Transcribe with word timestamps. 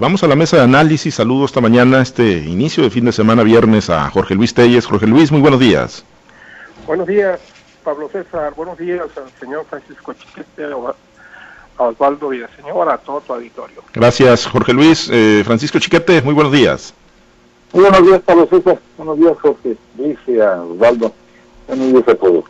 vamos 0.00 0.24
a 0.24 0.26
la 0.26 0.34
mesa 0.34 0.56
de 0.56 0.62
análisis. 0.62 1.14
Saludo 1.14 1.44
esta 1.44 1.60
mañana, 1.60 2.00
este 2.00 2.38
inicio 2.38 2.82
de 2.82 2.90
fin 2.90 3.04
de 3.04 3.12
semana, 3.12 3.42
viernes, 3.42 3.90
a 3.90 4.10
Jorge 4.10 4.34
Luis 4.34 4.54
Telles. 4.54 4.86
Jorge 4.86 5.06
Luis, 5.06 5.30
muy 5.30 5.40
buenos 5.40 5.60
días. 5.60 6.04
Buenos 6.86 7.06
días, 7.06 7.38
Pablo 7.84 8.08
César. 8.08 8.54
Buenos 8.56 8.78
días 8.78 9.06
al 9.16 9.30
señor 9.38 9.66
Francisco 9.68 10.14
Chiquete, 10.14 10.64
a 11.78 11.82
Osvaldo 11.84 12.30
Villaseñor, 12.30 12.90
a 12.90 12.98
todo 12.98 13.20
tu 13.20 13.34
auditorio. 13.34 13.82
Gracias, 13.92 14.46
Jorge 14.46 14.72
Luis. 14.72 15.08
Eh, 15.12 15.42
Francisco 15.44 15.78
Chiquete, 15.78 16.22
muy 16.22 16.34
buenos 16.34 16.52
días. 16.52 16.94
Muy 17.72 17.82
buenos 17.82 18.02
días, 18.04 18.20
Pablo 18.22 18.48
César. 18.50 18.80
Buenos 18.96 19.18
días, 19.18 19.36
Jorge 19.40 19.76
Luis 19.96 20.18
y 20.26 20.40
a 20.40 20.62
Osvaldo. 20.62 21.14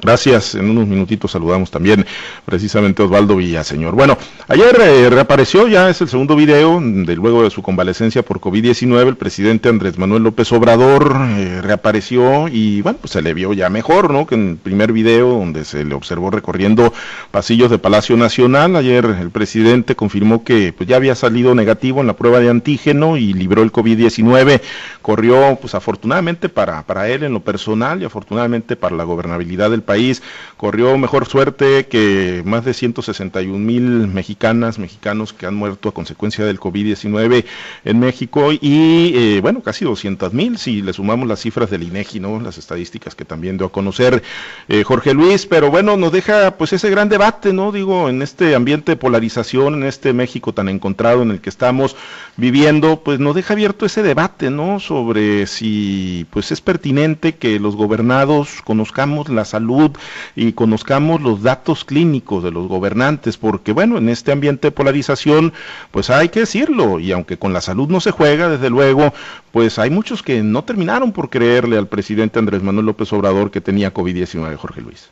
Gracias. 0.03 0.55
En 0.55 0.71
unos 0.71 0.87
minutitos 0.87 1.31
saludamos 1.31 1.71
también 1.71 2.07
precisamente 2.45 3.03
Osvaldo 3.03 3.37
Villaseñor. 3.37 3.95
Bueno, 3.95 4.17
ayer 4.49 4.77
eh, 4.81 5.11
reapareció, 5.11 5.69
ya 5.69 5.91
es 5.91 6.01
el 6.01 6.09
segundo 6.09 6.37
video, 6.37 6.81
de 6.81 7.17
luego 7.17 7.43
de 7.43 7.51
su 7.51 7.63
convalecencia 7.63 8.23
por 8.23 8.41
COVID-19, 8.41 9.09
el 9.09 9.17
presidente 9.17 9.69
Andrés 9.69 9.99
Manuel 9.99 10.23
López 10.23 10.51
Obrador 10.53 11.17
eh, 11.37 11.61
reapareció 11.63 12.49
y 12.49 12.83
bueno, 12.83 12.99
pues 13.01 13.13
se 13.13 13.23
le 13.23 13.35
vio 13.35 13.53
ya 13.53 13.69
mejor, 13.69 14.11
¿no? 14.13 14.27
Que 14.27 14.35
en 14.35 14.49
el 14.51 14.57
primer 14.57 14.93
video 14.93 15.29
donde 15.29 15.65
se 15.65 15.85
le 15.85 15.95
observó 15.95 16.31
recorriendo 16.31 16.93
pasillos 17.31 17.71
de 17.71 17.79
Palacio 17.79 18.17
Nacional, 18.17 18.77
ayer 18.77 19.05
el 19.05 19.31
presidente 19.31 19.95
confirmó 19.95 20.45
que 20.45 20.73
pues 20.73 20.89
ya 20.89 20.97
había 20.97 21.15
salido 21.15 21.55
negativo 21.55 22.01
en 22.01 22.07
la 22.07 22.15
prueba 22.15 22.41
de 22.41 22.51
antígeno 22.51 23.17
y 23.17 23.33
libró 23.33 23.63
el 23.63 23.73
COVID-19. 23.73 24.61
Corrió, 25.03 25.59
pues 25.61 25.75
afortunadamente 25.75 26.49
para, 26.49 26.83
para 26.87 27.09
él 27.09 27.23
en 27.23 27.33
lo 27.33 27.41
personal 27.41 28.01
y 28.01 28.05
afortunadamente 28.05 28.77
para 28.77 28.97
la 28.97 29.05
gobernabilidad 29.11 29.71
del 29.71 29.83
país, 29.83 30.23
corrió 30.57 30.97
mejor 30.99 31.27
suerte 31.27 31.87
que 31.87 32.43
más 32.45 32.65
de 32.65 32.75
161 32.75 33.59
mil 33.59 34.07
mexicanas, 34.09 34.79
mexicanos 34.79 35.33
que 35.33 35.47
han 35.47 35.55
muerto 35.55 35.89
a 35.89 35.95
consecuencia 35.95 36.45
del 36.45 36.59
COVID-19 36.59 37.45
en 37.85 38.01
México 38.01 38.53
y 38.53 39.13
eh, 39.15 39.41
bueno, 39.41 39.63
casi 39.63 39.85
200 39.85 40.33
mil 40.33 40.59
si 40.59 40.83
le 40.83 40.93
sumamos 40.93 41.29
las 41.29 41.41
cifras 41.41 41.71
del 41.71 41.83
INEGI, 41.83 42.21
¿no? 42.21 42.41
Las 42.41 42.59
estadísticas 42.59 43.15
que 43.15 43.25
también 43.25 43.57
dio 43.57 43.67
a 43.67 43.73
conocer 43.73 44.23
eh, 44.69 44.83
Jorge 44.85 45.15
Luis, 45.15 45.47
pero 45.47 45.71
bueno, 45.71 45.97
nos 45.97 46.13
deja 46.13 46.57
pues 46.57 46.73
ese 46.73 46.91
gran 46.91 47.09
debate, 47.09 47.53
¿no? 47.53 47.73
Digo, 47.73 48.09
en 48.09 48.23
este 48.23 48.55
ambiente 48.55 48.93
de 48.93 48.97
polarización, 48.97 49.75
en 49.75 49.85
este 49.85 50.13
México 50.13 50.53
tan 50.53 50.69
encontrado 50.69 51.23
en 51.23 51.31
el 51.31 51.41
que 51.41 51.49
estamos 51.49 51.97
viviendo, 52.37 53.03
pues 53.03 53.19
nos 53.19 53.35
deja 53.35 53.55
abierto 53.55 53.87
ese 53.87 54.03
debate, 54.03 54.51
¿no? 54.51 54.81
Sobre 54.81 55.47
si 55.47 56.27
pues 56.31 56.53
es 56.53 56.61
pertinente 56.61 57.37
que 57.37 57.59
los 57.59 57.77
gobernados 57.77 58.61
conozcan 58.65 59.00
la 59.07 59.45
salud 59.45 59.93
y 60.37 60.53
conozcamos 60.53 61.23
los 61.23 61.43
datos 61.43 61.85
clínicos 61.85 62.45
de 62.45 62.51
los 62.51 62.69
gobernantes, 62.69 63.37
porque 63.37 63.73
bueno, 63.73 63.97
en 63.97 64.09
este 64.09 64.33
ambiente 64.33 64.69
de 64.69 64.73
polarización, 64.73 65.53
pues 65.91 66.11
hay 66.11 66.29
que 66.29 66.41
decirlo, 66.41 66.99
y 66.99 67.13
aunque 67.13 67.39
con 67.39 67.53
la 67.53 67.61
salud 67.61 67.89
no 67.89 68.01
se 68.01 68.11
juega, 68.11 68.49
desde 68.49 68.69
luego, 68.69 69.13
pues 69.53 69.79
hay 69.79 69.91
muchos 69.91 70.23
que 70.23 70.43
no 70.43 70.65
terminaron 70.65 71.13
por 71.13 71.31
creerle 71.31 71.79
al 71.79 71.89
presidente 71.89 72.39
Andrés 72.39 72.63
Manuel 72.63 72.87
López 72.87 73.13
Obrador 73.13 73.51
que 73.51 73.61
tenía 73.61 73.95
COVID-19, 73.95 74.57
Jorge 74.57 74.81
Luis. 74.83 75.11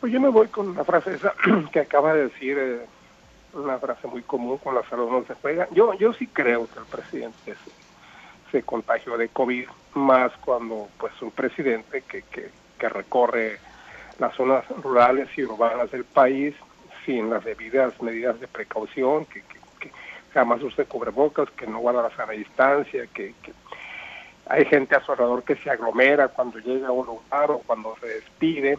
Pues 0.00 0.12
yo 0.12 0.20
me 0.20 0.28
voy 0.28 0.48
con 0.48 0.74
la 0.74 0.84
frase 0.84 1.14
esa 1.14 1.34
que 1.72 1.80
acaba 1.80 2.12
de 2.12 2.24
decir, 2.24 2.58
eh, 2.58 2.80
una 3.54 3.78
frase 3.78 4.08
muy 4.08 4.22
común, 4.22 4.58
con 4.58 4.74
la 4.74 4.82
salud 4.88 5.10
no 5.10 5.24
se 5.26 5.34
juega. 5.34 5.68
Yo, 5.70 5.94
yo 5.94 6.12
sí 6.12 6.26
creo 6.26 6.66
que 6.66 6.80
el 6.80 6.86
presidente 6.86 7.54
se, 7.54 8.50
se 8.50 8.62
contagió 8.62 9.16
de 9.16 9.28
COVID, 9.28 9.66
más 9.94 10.32
cuando 10.44 10.88
pues 10.98 11.12
un 11.22 11.30
presidente 11.30 12.02
que, 12.02 12.22
que, 12.22 12.50
que 12.84 12.88
recorre 12.90 13.58
las 14.18 14.34
zonas 14.36 14.62
rurales 14.82 15.28
y 15.38 15.44
urbanas 15.44 15.90
del 15.90 16.04
país 16.04 16.54
sin 17.06 17.30
las 17.30 17.42
debidas 17.42 18.00
medidas 18.02 18.38
de 18.40 18.46
precaución, 18.46 19.24
que, 19.24 19.42
jamás 20.34 20.62
use 20.62 20.84
cubrebocas, 20.84 21.48
que 21.52 21.66
no 21.66 21.78
guarda 21.78 22.02
la 22.02 22.14
sana 22.14 22.32
distancia, 22.32 23.06
que, 23.06 23.32
hay 24.46 24.66
gente 24.66 24.94
a 24.94 25.00
su 25.00 25.12
alrededor 25.12 25.42
que 25.44 25.56
se 25.56 25.70
aglomera 25.70 26.28
cuando 26.28 26.58
llega 26.58 26.88
a 26.88 26.92
un 26.92 27.06
lugar 27.06 27.50
o 27.50 27.60
cuando 27.60 27.96
se 27.98 28.06
despide. 28.06 28.78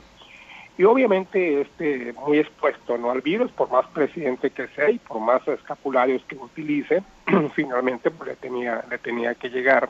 Y 0.77 0.83
obviamente 0.83 1.61
este 1.61 2.13
muy 2.13 2.37
expuesto 2.37 2.99
no 2.99 3.09
al 3.09 3.21
virus, 3.21 3.51
por 3.53 3.71
más 3.71 3.87
presidente 3.87 4.51
que 4.51 4.67
sea 4.67 4.91
y 4.91 4.99
por 4.99 5.19
más 5.19 5.47
escapularios 5.47 6.23
que 6.27 6.35
utilice, 6.35 7.01
finalmente 7.55 8.11
pues, 8.11 8.29
le 8.29 8.35
tenía 8.35 8.85
le 8.87 8.99
tenía 8.99 9.33
que 9.33 9.49
llegar 9.49 9.89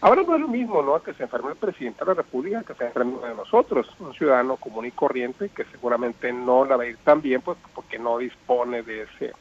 Ahora 0.00 0.22
no 0.22 0.34
es 0.34 0.40
lo 0.40 0.48
mismo, 0.48 0.82
¿no? 0.82 1.02
Que 1.02 1.14
se 1.14 1.22
enferme 1.22 1.50
el 1.50 1.56
presidente 1.56 2.00
de 2.00 2.06
la 2.06 2.14
República 2.14 2.62
que 2.62 2.74
se 2.74 2.86
enferme 2.86 3.18
de 3.26 3.34
nosotros, 3.34 3.88
un 3.98 4.12
ciudadano 4.12 4.56
común 4.56 4.86
y 4.86 4.90
corriente 4.90 5.48
que 5.48 5.64
seguramente 5.64 6.32
no 6.32 6.64
la 6.64 6.76
va 6.76 6.82
a 6.84 6.86
ir 6.86 6.98
tan 6.98 7.22
bien, 7.22 7.40
pues 7.40 7.56
porque 7.74 7.98
no 7.98 8.18
dispone 8.18 8.82
de 8.82 9.02
ese 9.02 9.32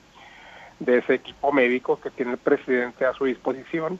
de 0.79 0.97
ese 0.97 1.15
equipo 1.15 1.53
médico 1.53 1.99
que 2.01 2.09
tiene 2.09 2.33
el 2.33 2.37
presidente 2.37 3.05
a 3.05 3.13
su 3.13 3.25
disposición. 3.25 3.99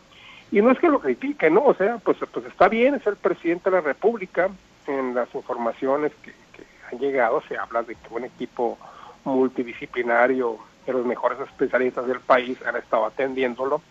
Y 0.52 0.62
no 0.62 0.72
es 0.72 0.80
que 0.80 0.90
lo 0.90 1.00
critique, 1.00 1.50
¿no? 1.50 1.64
O 1.64 1.74
sea, 1.74 1.98
pues, 1.98 2.18
pues 2.32 2.46
está 2.46 2.68
bien, 2.68 2.96
es 2.96 3.08
el 3.08 3.16
presidente 3.16 3.70
de 3.70 3.78
la 3.78 3.82
República. 3.82 4.50
En 4.88 5.16
las 5.16 5.34
informaciones 5.34 6.12
que, 6.22 6.32
que 6.32 6.64
han 6.92 7.00
llegado 7.00 7.42
se 7.48 7.58
habla 7.58 7.82
de 7.84 7.96
que 7.96 8.14
un 8.14 8.26
equipo 8.26 8.78
multidisciplinario 9.24 10.58
de 10.86 10.94
los 10.94 11.06
mejores 11.06 11.40
especialistas 11.40 12.06
del 12.08 12.20
país 12.20 12.58
han 12.66 12.76
estado 12.76 13.06
atendiéndolo. 13.06 13.82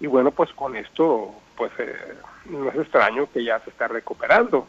Y 0.00 0.06
bueno, 0.06 0.30
pues 0.30 0.52
con 0.52 0.76
esto 0.76 1.34
pues 1.58 1.72
eh, 1.78 2.14
no 2.46 2.70
es 2.70 2.76
extraño 2.76 3.28
que 3.30 3.44
ya 3.44 3.58
se 3.60 3.70
está 3.70 3.88
recuperando. 3.88 4.66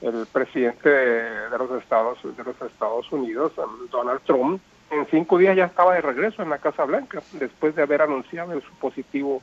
El 0.00 0.26
presidente 0.32 0.88
de 0.88 1.58
los 1.58 1.70
Estados 1.82 2.18
de 2.22 2.44
los 2.44 2.60
Estados 2.60 3.10
Unidos, 3.12 3.52
Donald 3.90 4.20
Trump, 4.24 4.60
en 4.90 5.06
cinco 5.10 5.38
días 5.38 5.56
ya 5.56 5.66
estaba 5.66 5.94
de 5.94 6.00
regreso 6.00 6.42
en 6.42 6.50
la 6.50 6.58
Casa 6.58 6.84
Blanca 6.84 7.22
después 7.32 7.74
de 7.74 7.82
haber 7.82 8.02
anunciado 8.02 8.58
su 8.60 8.72
positivo 8.74 9.42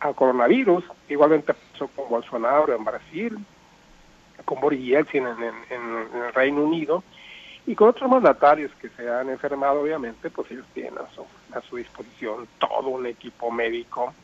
a 0.00 0.12
coronavirus. 0.12 0.84
Igualmente 1.08 1.54
pasó 1.54 1.88
con 1.88 2.08
Bolsonaro 2.08 2.74
en 2.74 2.84
Brasil, 2.84 3.38
con 4.44 4.60
Boris 4.60 4.80
Yeltsin 4.80 5.26
en, 5.26 5.42
el 5.42 6.34
Reino 6.34 6.62
Unido 6.62 7.02
y 7.66 7.74
con 7.74 7.88
otros 7.88 8.10
mandatarios 8.10 8.72
que 8.80 8.88
se 8.90 9.08
han 9.08 9.28
enfermado, 9.28 9.82
obviamente, 9.82 10.30
pues 10.30 10.50
ellos 10.50 10.66
tienen 10.74 10.98
a 10.98 11.08
su, 11.14 11.24
a 11.52 11.60
su 11.62 11.76
disposición 11.76 12.46
todo 12.58 12.88
un 12.88 13.06
equipo 13.06 13.50
médico 13.50 14.14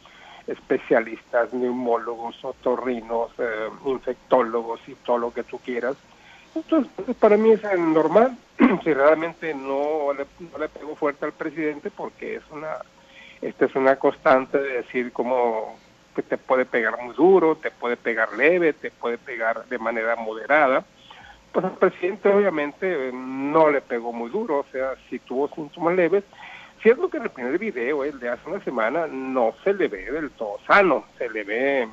especialistas, 0.46 1.52
neumólogos, 1.52 2.44
otorrinos, 2.44 3.30
eh, 3.38 3.68
infectólogos 3.86 4.80
y 4.88 4.94
todo 4.96 5.18
lo 5.18 5.32
que 5.32 5.44
tú 5.44 5.58
quieras. 5.58 5.96
Entonces, 6.54 6.92
pues, 6.96 7.16
para 7.16 7.36
mí 7.36 7.52
es 7.52 7.62
normal, 7.78 8.36
si 8.84 8.92
realmente 8.92 9.54
no 9.54 10.12
le, 10.12 10.26
no 10.50 10.58
le 10.58 10.68
pego 10.68 10.96
fuerte 10.96 11.24
al 11.24 11.32
presidente, 11.32 11.90
porque 11.90 12.36
es 12.36 12.42
una, 12.50 12.76
esta 13.40 13.64
es 13.66 13.74
una 13.74 13.96
constante 13.96 14.58
de 14.58 14.82
decir 14.82 15.12
como 15.12 15.76
que 16.14 16.22
te 16.22 16.36
puede 16.36 16.66
pegar 16.66 17.02
muy 17.02 17.14
duro, 17.14 17.56
te 17.56 17.70
puede 17.70 17.96
pegar 17.96 18.34
leve, 18.34 18.74
te 18.74 18.90
puede 18.90 19.16
pegar 19.16 19.64
de 19.66 19.78
manera 19.78 20.16
moderada. 20.16 20.84
Pues 21.52 21.64
al 21.64 21.72
presidente 21.72 22.28
obviamente 22.28 23.10
no 23.12 23.70
le 23.70 23.80
pegó 23.80 24.12
muy 24.12 24.30
duro, 24.30 24.58
o 24.58 24.66
sea, 24.72 24.94
si 25.08 25.18
tuvo 25.18 25.48
síntomas 25.48 25.94
leves, 25.94 26.24
Cierto 26.82 27.08
que 27.08 27.18
en 27.18 27.22
el 27.22 27.30
primer 27.30 27.58
video, 27.58 28.02
el 28.02 28.18
de 28.18 28.28
hace 28.28 28.48
una 28.50 28.62
semana, 28.64 29.06
no 29.06 29.54
se 29.62 29.72
le 29.72 29.86
ve 29.86 30.10
del 30.10 30.30
todo 30.32 30.58
sano, 30.66 31.04
se 31.16 31.30
le 31.30 31.44
ve 31.44 31.88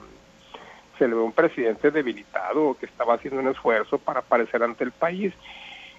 se 0.97 1.07
le 1.07 1.15
ve 1.15 1.21
un 1.21 1.31
presidente 1.31 1.91
debilitado 1.91 2.75
que 2.77 2.85
estaba 2.85 3.13
haciendo 3.13 3.39
un 3.39 3.47
esfuerzo 3.47 3.97
para 3.97 4.19
aparecer 4.19 4.61
ante 4.61 4.83
el 4.83 4.91
país. 4.91 5.33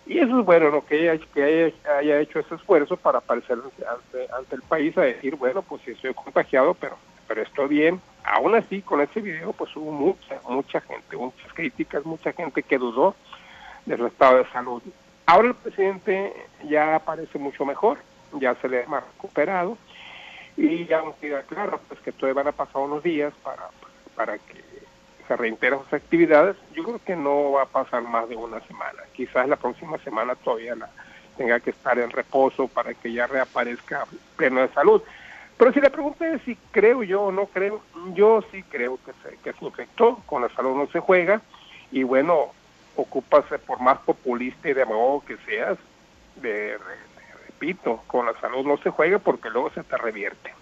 Y 0.06 0.18
eso 0.18 0.40
es 0.40 0.44
bueno, 0.44 0.70
¿no? 0.70 0.84
que, 0.84 1.08
haya, 1.08 1.24
que 1.32 1.72
haya, 1.88 2.20
hecho 2.20 2.40
ese 2.40 2.56
esfuerzo 2.56 2.96
para 2.96 3.18
aparecer 3.18 3.58
ante, 3.58 4.54
el 4.54 4.62
país 4.62 4.98
a 4.98 5.02
decir, 5.02 5.36
bueno, 5.36 5.62
pues 5.62 5.80
sí 5.84 5.92
estoy 5.92 6.12
contagiado, 6.12 6.74
pero, 6.74 6.96
pero 7.26 7.42
estoy 7.42 7.68
bien. 7.68 8.00
Aún 8.24 8.54
así, 8.54 8.82
con 8.82 9.00
ese 9.00 9.20
video, 9.20 9.52
pues 9.52 9.74
hubo 9.76 9.90
mucha, 9.90 10.40
mucha 10.48 10.80
gente, 10.82 11.16
muchas 11.16 11.52
críticas, 11.54 12.04
mucha 12.04 12.32
gente 12.32 12.62
que 12.62 12.76
dudó 12.76 13.14
de 13.86 13.96
su 13.96 14.06
estado 14.06 14.38
de 14.38 14.50
salud. 14.50 14.82
Ahora 15.24 15.48
el 15.48 15.54
presidente 15.54 16.34
ya 16.68 17.00
parece 17.06 17.38
mucho 17.38 17.64
mejor, 17.64 17.98
ya 18.32 18.54
se 18.56 18.68
le 18.68 18.84
ha 18.84 19.00
recuperado 19.00 19.76
y 20.56 20.86
ya 20.86 21.02
nos 21.02 21.16
queda 21.16 21.42
claro 21.42 21.80
pues 21.88 22.00
que 22.00 22.12
todavía 22.12 22.42
van 22.42 22.48
a 22.48 22.56
pasar 22.56 22.82
unos 22.82 23.02
días 23.02 23.32
para, 23.42 23.70
para 24.14 24.38
que 24.38 24.62
se 25.26 25.36
reintegren 25.36 25.80
sus 25.84 25.92
actividades. 25.92 26.56
Yo 26.74 26.84
creo 26.84 27.00
que 27.04 27.16
no 27.16 27.52
va 27.52 27.62
a 27.62 27.66
pasar 27.66 28.02
más 28.02 28.28
de 28.28 28.36
una 28.36 28.60
semana. 28.66 29.02
Quizás 29.12 29.48
la 29.48 29.56
próxima 29.56 29.98
semana 29.98 30.34
todavía 30.34 30.74
la, 30.74 30.90
tenga 31.36 31.60
que 31.60 31.70
estar 31.70 31.98
en 31.98 32.10
reposo 32.10 32.68
para 32.68 32.92
que 32.94 33.12
ya 33.12 33.26
reaparezca 33.26 34.06
pleno 34.36 34.60
de 34.60 34.68
salud. 34.68 35.02
Pero 35.56 35.72
si 35.72 35.80
le 35.80 35.90
pregunta 35.90 36.26
si 36.44 36.56
creo 36.70 37.02
yo 37.02 37.22
o 37.22 37.32
no 37.32 37.46
creo, 37.46 37.82
yo 38.14 38.42
sí 38.50 38.62
creo 38.64 38.98
que 39.04 39.12
se, 39.22 39.36
que 39.38 39.54
infectó, 39.64 40.22
con 40.26 40.42
la 40.42 40.48
salud 40.50 40.76
no 40.76 40.86
se 40.88 41.00
juega, 41.00 41.40
y 41.92 42.02
bueno, 42.02 42.48
ocúpase 42.96 43.58
por 43.58 43.80
más 43.80 43.98
populista 44.00 44.68
y 44.68 44.74
demagogo 44.74 45.24
que 45.24 45.36
seas, 45.46 45.78
de, 46.36 46.76
repito, 47.60 48.00
con 48.06 48.24
la 48.24 48.32
salud 48.40 48.64
no 48.64 48.78
se 48.78 48.90
juega 48.90 49.18
porque 49.18 49.50
luego 49.50 49.70
se 49.70 49.84
te 49.84 49.96
revierte. 49.98 50.54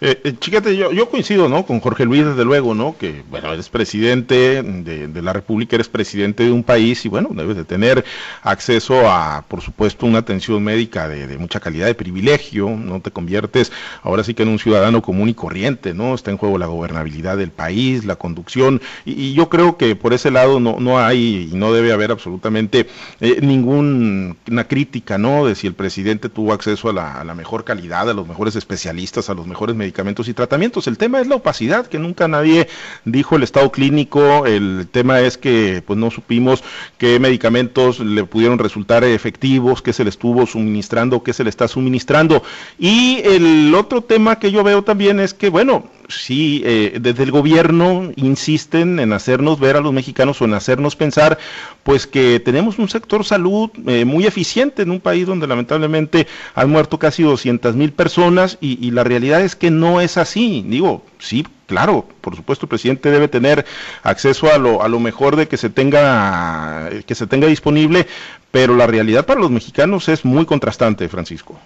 Eh, 0.00 0.20
eh, 0.24 0.34
chiquete, 0.38 0.76
yo, 0.76 0.92
yo 0.92 1.10
coincido, 1.10 1.48
¿no? 1.48 1.66
Con 1.66 1.80
Jorge 1.80 2.04
Luis, 2.04 2.24
desde 2.24 2.44
luego, 2.44 2.74
¿no? 2.74 2.96
Que, 2.96 3.22
bueno, 3.28 3.52
eres 3.52 3.68
presidente 3.68 4.62
de, 4.62 5.22
la 5.22 5.32
República, 5.32 5.76
eres 5.76 5.88
presidente 5.88 6.44
de 6.44 6.52
un 6.52 6.62
país 6.62 7.04
y, 7.04 7.08
bueno, 7.08 7.30
debes 7.32 7.56
de 7.56 7.64
tener 7.64 8.04
acceso 8.42 9.08
a, 9.10 9.44
por 9.48 9.60
supuesto, 9.60 10.06
una 10.06 10.20
atención 10.20 10.62
médica 10.62 11.08
de, 11.08 11.36
mucha 11.36 11.60
calidad, 11.60 11.86
de 11.86 11.94
privilegio, 11.94 12.70
no 12.70 13.00
te 13.00 13.10
conviertes 13.10 13.70
ahora 14.02 14.24
sí 14.24 14.34
que 14.34 14.44
en 14.44 14.48
un 14.50 14.58
ciudadano 14.58 15.02
común 15.02 15.28
y 15.28 15.34
corriente, 15.34 15.92
¿no? 15.94 16.14
Está 16.14 16.30
en 16.30 16.38
juego 16.38 16.56
la 16.56 16.66
gobernabilidad 16.66 17.36
del 17.36 17.50
país, 17.50 18.04
la 18.04 18.16
conducción, 18.16 18.80
y, 19.04 19.34
yo 19.34 19.48
creo 19.48 19.76
que 19.76 19.94
por 19.94 20.14
ese 20.14 20.30
lado 20.30 20.58
no, 20.58 20.78
no 20.80 20.98
hay 20.98 21.50
y 21.52 21.56
no 21.56 21.72
debe 21.72 21.92
haber 21.92 22.10
absolutamente 22.12 22.88
eh, 23.20 23.40
ninguna 23.42 24.64
crítica, 24.68 25.18
¿no? 25.18 25.44
De 25.44 25.54
si 25.54 25.66
el 25.66 25.74
presidente 25.74 26.28
tuvo 26.28 26.52
acceso 26.52 26.88
a 26.88 27.24
la 27.24 27.34
mejor 27.34 27.64
calidad, 27.64 28.08
a 28.08 28.14
los 28.14 28.26
mejores 28.26 28.56
especialistas, 28.56 29.17
a 29.18 29.34
los 29.34 29.46
mejores 29.46 29.74
medicamentos 29.74 30.28
y 30.28 30.34
tratamientos. 30.34 30.86
El 30.86 30.96
tema 30.96 31.20
es 31.20 31.26
la 31.26 31.34
opacidad, 31.34 31.86
que 31.86 31.98
nunca 31.98 32.28
nadie 32.28 32.68
dijo 33.04 33.36
el 33.36 33.42
estado 33.42 33.72
clínico, 33.72 34.46
el 34.46 34.86
tema 34.90 35.20
es 35.20 35.36
que 35.36 35.82
pues 35.84 35.98
no 35.98 36.10
supimos 36.10 36.62
qué 36.96 37.18
medicamentos 37.18 37.98
le 37.98 38.24
pudieron 38.24 38.58
resultar 38.58 39.02
efectivos, 39.02 39.82
qué 39.82 39.92
se 39.92 40.04
le 40.04 40.10
estuvo 40.10 40.46
suministrando, 40.46 41.22
qué 41.22 41.32
se 41.32 41.42
le 41.42 41.50
está 41.50 41.66
suministrando. 41.66 42.42
Y 42.78 43.20
el 43.24 43.74
otro 43.74 44.02
tema 44.02 44.38
que 44.38 44.52
yo 44.52 44.62
veo 44.62 44.82
también 44.82 45.18
es 45.18 45.34
que, 45.34 45.48
bueno, 45.48 45.90
sí, 46.08 46.62
eh, 46.64 46.98
desde 47.00 47.22
el 47.22 47.30
gobierno 47.30 48.10
insisten 48.16 48.98
en 48.98 49.12
hacernos 49.12 49.60
ver 49.60 49.76
a 49.76 49.80
los 49.80 49.92
mexicanos 49.92 50.40
o 50.40 50.46
en 50.46 50.54
hacernos 50.54 50.96
pensar, 50.96 51.38
pues 51.82 52.06
que 52.06 52.40
tenemos 52.40 52.78
un 52.78 52.88
sector 52.88 53.24
salud 53.24 53.70
eh, 53.86 54.04
muy 54.04 54.26
eficiente 54.26 54.82
en 54.82 54.90
un 54.90 55.00
país 55.00 55.26
donde 55.26 55.46
lamentablemente 55.46 56.26
han 56.54 56.70
muerto 56.70 56.98
casi 56.98 57.22
200 57.22 57.76
mil 57.76 57.92
personas 57.92 58.58
y, 58.60 58.84
y 58.84 58.90
la 58.90 59.04
realidad 59.04 59.42
es 59.42 59.54
que 59.54 59.70
no 59.70 60.00
es 60.00 60.16
así. 60.16 60.64
Digo, 60.66 61.04
sí, 61.18 61.46
claro, 61.66 62.06
por 62.20 62.34
supuesto 62.34 62.64
el 62.64 62.70
presidente 62.70 63.10
debe 63.10 63.28
tener 63.28 63.64
acceso 64.02 64.52
a 64.52 64.58
lo, 64.58 64.82
a 64.82 64.88
lo 64.88 64.98
mejor 65.00 65.36
de 65.36 65.46
que 65.46 65.58
se 65.58 65.68
tenga, 65.68 66.88
que 67.06 67.14
se 67.14 67.26
tenga 67.26 67.46
disponible, 67.46 68.06
pero 68.50 68.74
la 68.74 68.86
realidad 68.86 69.26
para 69.26 69.40
los 69.40 69.50
mexicanos 69.50 70.08
es 70.08 70.24
muy 70.24 70.46
contrastante, 70.46 71.08
Francisco. 71.08 71.58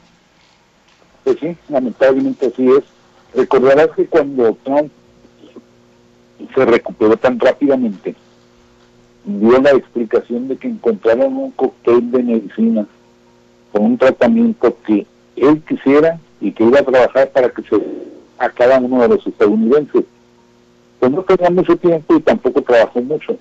Pues 1.22 1.38
sí, 1.38 1.56
lamentablemente 1.68 2.46
así 2.46 2.68
es 2.68 2.82
Recordarás 3.34 3.88
que 3.96 4.06
cuando 4.06 4.56
Trump 4.62 4.90
se 6.54 6.64
recuperó 6.66 7.16
tan 7.16 7.38
rápidamente, 7.38 8.14
dio 9.24 9.58
la 9.60 9.70
explicación 9.70 10.48
de 10.48 10.56
que 10.56 10.68
encontraron 10.68 11.36
un 11.36 11.50
cóctel 11.52 12.10
de 12.10 12.22
medicina 12.22 12.86
con 13.72 13.84
un 13.84 13.98
tratamiento 13.98 14.76
que 14.84 15.06
él 15.36 15.62
quisiera 15.66 16.20
y 16.40 16.52
que 16.52 16.64
iba 16.64 16.80
a 16.80 16.84
trabajar 16.84 17.30
para 17.30 17.48
que 17.48 17.62
se 17.62 17.76
a 18.38 18.78
uno 18.78 19.02
de 19.02 19.08
los 19.08 19.26
estadounidenses. 19.26 20.04
Pues 20.98 21.12
no 21.12 21.22
tenía 21.22 21.50
mucho 21.50 21.76
tiempo 21.76 22.16
y 22.16 22.20
tampoco 22.20 22.62
trabajó 22.62 23.00
mucho, 23.00 23.36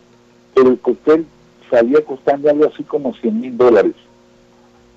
pero 0.53 0.69
el 0.69 0.79
cóctel 0.79 1.25
salía 1.69 2.03
costando 2.05 2.49
algo 2.49 2.67
así 2.67 2.83
como 2.83 3.13
100 3.15 3.41
mil 3.41 3.57
dólares. 3.57 3.93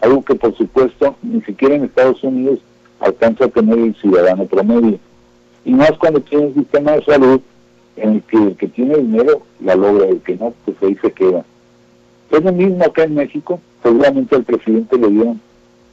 Algo 0.00 0.22
que 0.22 0.34
por 0.34 0.54
supuesto 0.56 1.16
ni 1.22 1.40
siquiera 1.42 1.74
en 1.74 1.84
Estados 1.84 2.22
Unidos 2.22 2.60
alcanza 3.00 3.46
a 3.46 3.48
tener 3.48 3.78
el 3.78 3.94
ciudadano 3.96 4.46
promedio. 4.46 4.98
Y 5.64 5.72
más 5.72 5.92
cuando 5.92 6.20
tiene 6.20 6.46
un 6.46 6.54
sistema 6.54 6.92
de 6.92 7.04
salud 7.04 7.40
en 7.96 8.12
el 8.14 8.22
que 8.22 8.36
el 8.36 8.56
que 8.56 8.68
tiene 8.68 8.96
dinero 8.96 9.42
la 9.60 9.74
logra, 9.74 10.08
el 10.08 10.20
que 10.20 10.36
no, 10.36 10.52
pues 10.64 10.76
ahí 10.82 10.96
se 11.00 11.12
queda. 11.12 11.44
Es 12.30 12.42
lo 12.42 12.52
mismo 12.52 12.84
acá 12.84 13.04
en 13.04 13.14
México, 13.14 13.60
seguramente 13.82 14.34
al 14.34 14.44
presidente 14.44 14.98
le 14.98 15.08
dieron 15.08 15.40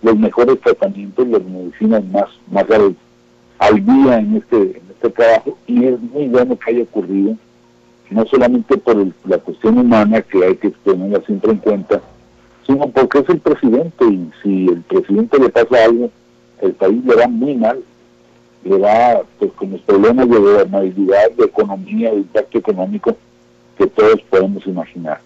los 0.02 0.18
mejores 0.18 0.60
tratamientos, 0.62 1.28
las 1.28 1.44
medicinas 1.44 2.04
más, 2.06 2.26
más 2.50 2.66
al, 3.60 3.86
día 3.86 4.18
en 4.18 4.38
este, 4.38 4.58
en 4.58 4.82
este 4.90 5.10
trabajo, 5.12 5.58
y 5.68 5.86
es 5.86 6.00
muy 6.02 6.28
bueno 6.28 6.58
que 6.58 6.72
haya 6.72 6.84
ocurrido, 6.84 7.36
no 8.10 8.26
solamente 8.26 8.78
por 8.78 9.08
la 9.26 9.38
cuestión 9.38 9.78
humana 9.78 10.22
que 10.22 10.44
hay 10.44 10.56
que 10.56 10.72
tenerla 10.84 11.22
siempre 11.26 11.52
en 11.52 11.58
cuenta, 11.58 12.02
sino 12.66 12.90
porque 12.90 13.20
es 13.20 13.30
el 13.30 13.40
presidente, 13.40 14.06
y 14.06 14.32
si 14.42 14.68
el 14.68 14.82
presidente 14.82 15.40
le 15.40 15.50
pasa 15.50 15.86
algo, 15.86 16.10
el 16.62 16.74
país 16.74 17.04
le 17.06 17.16
va 17.16 17.28
muy 17.28 17.56
mal, 17.56 17.80
le 18.64 18.78
va 18.78 19.24
pues, 19.40 19.52
con 19.54 19.72
los 19.72 19.82
problemas 19.82 20.30
de 20.30 20.38
gobernabilidad, 20.38 21.32
de 21.32 21.46
economía, 21.46 22.12
de 22.12 22.18
impacto 22.18 22.58
económico 22.58 23.18
que 23.78 23.88
todos 23.88 24.22
podemos 24.30 24.66
imaginar. 24.68 25.20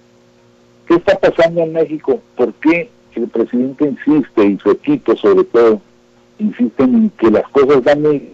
¿Qué 0.87 0.95
está 0.95 1.17
pasando 1.19 1.61
en 1.61 1.73
México? 1.73 2.19
¿Por 2.35 2.53
qué 2.55 2.89
el 3.15 3.27
presidente 3.27 3.85
insiste, 3.85 4.45
y 4.45 4.57
su 4.57 4.71
equipo 4.71 5.15
sobre 5.15 5.43
todo, 5.45 5.81
insisten 6.39 6.95
en 6.95 7.09
que 7.11 7.31
las 7.31 7.47
cosas 7.49 7.83
van 7.83 8.01
muy... 8.01 8.29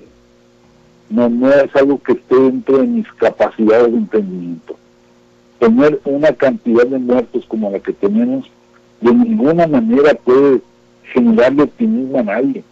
No, 1.09 1.27
es 1.49 1.75
algo 1.75 2.01
que 2.01 2.13
esté 2.13 2.35
dentro 2.35 2.77
de 2.77 2.87
mis 2.87 3.07
capacidades 3.13 3.91
de 3.91 3.97
entendimiento. 3.97 4.77
Tener 5.59 5.99
una 6.05 6.31
cantidad 6.31 6.87
de 6.87 6.99
muertos 6.99 7.45
como 7.47 7.69
la 7.69 7.79
que 7.79 7.93
tenemos 7.93 8.49
de 9.01 9.13
ninguna 9.13 9.67
manera 9.67 10.13
puede 10.13 10.61
generarle 11.13 11.63
optimismo 11.63 12.19
a 12.19 12.23
nadie. 12.23 12.63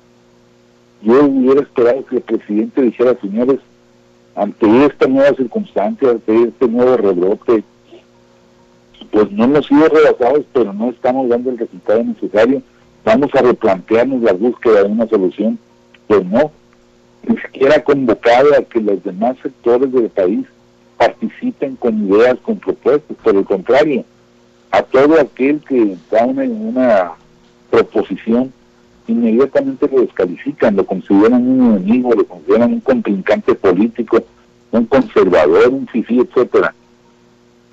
Yo 1.01 1.25
hubiera 1.25 1.61
esperado 1.61 2.05
que 2.05 2.17
el 2.17 2.21
presidente 2.21 2.81
dijera, 2.81 3.15
señores, 3.21 3.59
ante 4.35 4.85
esta 4.85 5.07
nueva 5.07 5.35
circunstancia, 5.35 6.11
ante 6.11 6.43
este 6.43 6.67
nuevo 6.67 6.97
rebrote, 6.97 7.63
pues 9.11 9.31
no 9.31 9.45
hemos 9.45 9.65
sido 9.65 9.87
rebasados, 9.87 10.45
pero 10.53 10.73
no 10.73 10.89
estamos 10.89 11.29
dando 11.29 11.51
el 11.51 11.57
resultado 11.57 12.03
necesario. 12.03 12.61
Vamos 13.05 13.33
a 13.33 13.41
replantearnos 13.41 14.21
la 14.21 14.33
búsqueda 14.33 14.83
de 14.83 14.89
una 14.89 15.07
solución. 15.07 15.57
Pues 16.07 16.25
no, 16.25 16.51
ni 17.27 17.37
siquiera 17.37 17.83
convocado 17.83 18.49
a 18.57 18.63
que 18.63 18.81
los 18.81 19.03
demás 19.03 19.37
sectores 19.41 19.91
del 19.91 20.09
país 20.09 20.45
participen 20.97 21.75
con 21.77 22.07
ideas, 22.07 22.37
con 22.43 22.59
propuestas. 22.59 23.15
Por 23.23 23.35
el 23.35 23.45
contrario, 23.45 24.03
a 24.71 24.81
todo 24.83 25.19
aquel 25.19 25.61
que 25.61 25.95
da 26.11 26.25
una, 26.25 26.43
una 26.43 27.11
proposición 27.69 28.53
inmediatamente 29.09 29.88
lo 29.91 30.01
descalifican, 30.01 30.75
lo 30.75 30.85
consideran 30.85 31.47
un 31.47 31.77
enemigo, 31.77 32.13
lo 32.13 32.25
consideran 32.25 32.73
un 32.73 32.79
contrincante 32.79 33.56
político, 33.56 34.23
un 34.71 34.85
conservador, 34.85 35.69
un 35.69 35.88
fifí, 35.88 36.19
etcétera. 36.19 36.73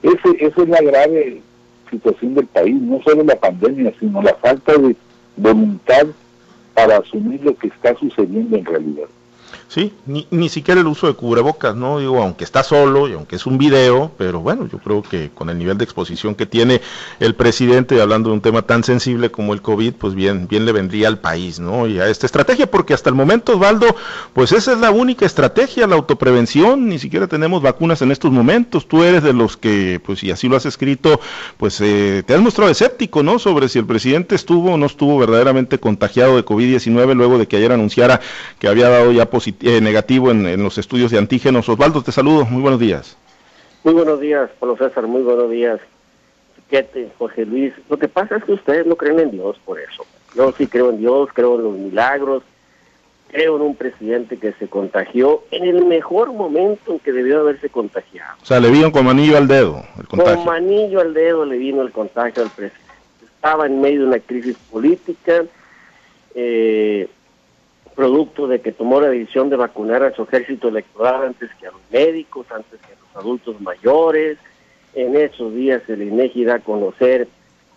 Ese, 0.02 0.44
esa 0.44 0.62
es 0.62 0.68
la 0.68 0.80
grave 0.82 1.42
situación 1.90 2.34
del 2.34 2.46
país, 2.46 2.74
no 2.80 3.00
solo 3.02 3.22
la 3.24 3.36
pandemia, 3.36 3.92
sino 3.98 4.22
la 4.22 4.34
falta 4.34 4.76
de 4.76 4.96
voluntad 5.36 6.06
para 6.74 6.98
asumir 6.98 7.42
lo 7.42 7.56
que 7.56 7.68
está 7.68 7.94
sucediendo 7.96 8.56
en 8.56 8.64
realidad. 8.64 9.08
Sí, 9.68 9.92
ni, 10.06 10.28
ni 10.30 10.48
siquiera 10.48 10.80
el 10.80 10.86
uso 10.86 11.08
de 11.08 11.14
cubrebocas, 11.14 11.74
¿no? 11.74 11.98
Digo, 11.98 12.22
aunque 12.22 12.44
está 12.44 12.62
solo 12.62 13.08
y 13.08 13.14
aunque 13.14 13.34
es 13.34 13.46
un 13.46 13.58
video, 13.58 14.12
pero 14.16 14.38
bueno, 14.40 14.68
yo 14.70 14.78
creo 14.78 15.02
que 15.02 15.30
con 15.34 15.50
el 15.50 15.58
nivel 15.58 15.76
de 15.76 15.82
exposición 15.82 16.36
que 16.36 16.46
tiene 16.46 16.80
el 17.18 17.34
presidente, 17.34 18.00
hablando 18.00 18.28
de 18.28 18.36
un 18.36 18.40
tema 18.40 18.62
tan 18.62 18.84
sensible 18.84 19.30
como 19.32 19.54
el 19.54 19.62
COVID, 19.62 19.94
pues 19.94 20.14
bien, 20.14 20.46
bien 20.46 20.66
le 20.66 20.72
vendría 20.72 21.08
al 21.08 21.18
país, 21.18 21.58
¿no? 21.58 21.88
Y 21.88 21.98
a 21.98 22.08
esta 22.08 22.26
estrategia, 22.26 22.70
porque 22.70 22.94
hasta 22.94 23.10
el 23.10 23.16
momento, 23.16 23.54
Osvaldo, 23.54 23.96
pues 24.34 24.52
esa 24.52 24.72
es 24.72 24.78
la 24.78 24.92
única 24.92 25.26
estrategia, 25.26 25.88
la 25.88 25.96
autoprevención, 25.96 26.88
ni 26.88 27.00
siquiera 27.00 27.26
tenemos 27.26 27.60
vacunas 27.60 28.00
en 28.02 28.12
estos 28.12 28.30
momentos. 28.30 28.86
Tú 28.86 29.02
eres 29.02 29.24
de 29.24 29.32
los 29.32 29.56
que, 29.56 30.00
pues 30.04 30.20
si 30.20 30.30
así 30.30 30.48
lo 30.48 30.56
has 30.56 30.66
escrito, 30.66 31.20
pues 31.56 31.80
eh, 31.80 32.22
te 32.24 32.34
has 32.34 32.40
mostrado 32.40 32.70
escéptico, 32.70 33.24
¿no? 33.24 33.40
Sobre 33.40 33.68
si 33.68 33.80
el 33.80 33.86
presidente 33.86 34.36
estuvo 34.36 34.74
o 34.74 34.76
no 34.76 34.86
estuvo 34.86 35.18
verdaderamente 35.18 35.80
contagiado 35.80 36.36
de 36.36 36.44
COVID-19 36.44 37.14
luego 37.14 37.36
de 37.36 37.48
que 37.48 37.56
ayer 37.56 37.72
anunciara 37.72 38.20
que 38.60 38.68
había 38.68 38.88
dado 38.88 39.10
ya 39.10 39.28
positivo 39.28 39.55
eh, 39.60 39.80
negativo 39.80 40.30
en, 40.30 40.62
los 40.62 40.78
estudios 40.78 41.10
de 41.10 41.18
antígenos. 41.18 41.68
Osvaldo, 41.68 42.02
te 42.02 42.12
saludo, 42.12 42.44
muy 42.44 42.62
buenos 42.62 42.80
días. 42.80 43.16
Muy 43.84 43.94
buenos 43.94 44.20
días, 44.20 44.50
Pablo 44.58 44.76
César, 44.76 45.06
muy 45.06 45.22
buenos 45.22 45.50
días. 45.50 45.80
Chiquete, 46.56 47.10
Jorge 47.18 47.46
Luis. 47.46 47.72
Lo 47.88 47.98
que 47.98 48.08
pasa 48.08 48.36
es 48.36 48.44
que 48.44 48.52
ustedes 48.52 48.86
no 48.86 48.96
creen 48.96 49.20
en 49.20 49.30
Dios 49.30 49.56
por 49.64 49.78
eso. 49.78 50.04
Yo 50.34 50.52
sí 50.56 50.66
creo 50.66 50.90
en 50.90 50.98
Dios, 50.98 51.28
creo 51.32 51.56
en 51.56 51.62
los 51.62 51.74
milagros, 51.74 52.42
creo 53.30 53.56
en 53.56 53.62
un 53.62 53.76
presidente 53.76 54.36
que 54.36 54.52
se 54.54 54.68
contagió 54.68 55.42
en 55.50 55.64
el 55.64 55.84
mejor 55.84 56.32
momento 56.32 56.92
en 56.92 56.98
que 56.98 57.12
debió 57.12 57.40
haberse 57.40 57.68
contagiado. 57.68 58.36
O 58.42 58.46
sea, 58.46 58.60
le 58.60 58.70
vino 58.70 58.92
con 58.92 59.04
manillo 59.04 59.36
al 59.36 59.48
dedo 59.48 59.84
el 59.98 60.06
contagio. 60.06 60.36
Con 60.36 60.44
manillo 60.44 61.00
al 61.00 61.14
dedo 61.14 61.44
le 61.44 61.56
vino 61.56 61.82
el 61.82 61.92
contagio 61.92 62.42
al 62.42 62.50
presidente. 62.50 62.86
Estaba 63.24 63.66
en 63.66 63.80
medio 63.80 64.00
de 64.00 64.06
una 64.06 64.18
crisis 64.18 64.56
política, 64.70 65.44
eh, 66.34 67.08
producto 67.96 68.46
de 68.46 68.60
que 68.60 68.72
tomó 68.72 69.00
la 69.00 69.08
decisión 69.08 69.48
de 69.48 69.56
vacunar 69.56 70.04
a 70.04 70.14
su 70.14 70.22
ejército 70.22 70.68
electoral 70.68 71.28
antes 71.28 71.50
que 71.58 71.66
a 71.66 71.72
los 71.72 71.80
médicos, 71.90 72.46
antes 72.52 72.78
que 72.80 72.92
a 72.92 72.96
los 73.00 73.24
adultos 73.24 73.60
mayores. 73.60 74.38
En 74.94 75.16
esos 75.16 75.52
días 75.54 75.82
el 75.88 76.02
INEGI 76.02 76.44
da 76.44 76.56
a 76.56 76.60
conocer 76.60 77.26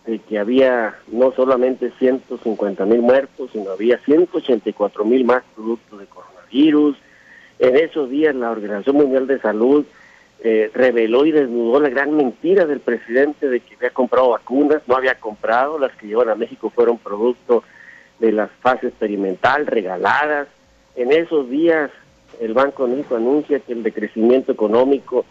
de 0.06 0.18
que 0.18 0.38
había 0.38 0.94
no 1.08 1.32
solamente 1.32 1.90
150 1.98 2.84
mil 2.84 3.00
muertos, 3.00 3.50
sino 3.52 3.70
había 3.70 3.98
184 3.98 5.04
mil 5.04 5.24
más 5.24 5.42
productos 5.54 5.98
de 5.98 6.06
coronavirus. 6.06 6.96
En 7.58 7.76
esos 7.76 8.10
días 8.10 8.34
la 8.34 8.50
Organización 8.50 8.96
Mundial 8.96 9.26
de 9.26 9.40
Salud 9.40 9.84
eh, 10.42 10.70
reveló 10.74 11.26
y 11.26 11.32
desnudó 11.32 11.80
la 11.80 11.88
gran 11.88 12.16
mentira 12.16 12.66
del 12.66 12.80
presidente 12.80 13.48
de 13.48 13.60
que 13.60 13.74
había 13.74 13.90
comprado 13.90 14.30
vacunas, 14.30 14.82
no 14.86 14.96
había 14.96 15.14
comprado, 15.14 15.78
las 15.78 15.92
que 15.96 16.06
llevaron 16.06 16.32
a 16.32 16.36
México 16.36 16.70
fueron 16.70 16.98
producto 16.98 17.62
la 18.20 18.48
fase 18.48 18.88
experimental 18.88 19.66
regaladas. 19.66 20.48
En 20.96 21.12
esos 21.12 21.48
días 21.48 21.90
el 22.40 22.54
Banco 22.54 22.86
de 22.86 22.96
México 22.96 23.16
anuncia 23.16 23.60
que 23.60 23.72
el 23.72 23.82
decrecimiento 23.82 24.52
económico 24.52 25.24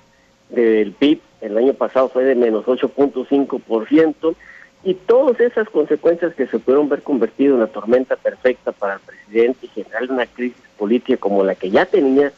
del 0.49 0.91
PIB 0.93 1.21
el 1.41 1.57
año 1.57 1.73
pasado 1.73 2.09
fue 2.09 2.23
de 2.23 2.35
menos 2.35 2.65
8.5% 2.65 4.35
y 4.83 4.93
todas 4.93 5.39
esas 5.39 5.69
consecuencias 5.69 6.33
que 6.35 6.47
se 6.47 6.59
pudieron 6.59 6.89
ver 6.89 7.01
convertido 7.03 7.53
en 7.53 7.61
una 7.61 7.67
tormenta 7.67 8.15
perfecta 8.15 8.71
para 8.71 8.95
el 8.95 8.99
presidente 9.01 9.65
y 9.65 9.69
generar 9.69 10.09
una 10.09 10.25
crisis 10.25 10.61
política 10.77 11.19
como 11.19 11.43
la 11.43 11.55
que 11.55 11.69
ya 11.69 11.85
tenía 11.85 12.31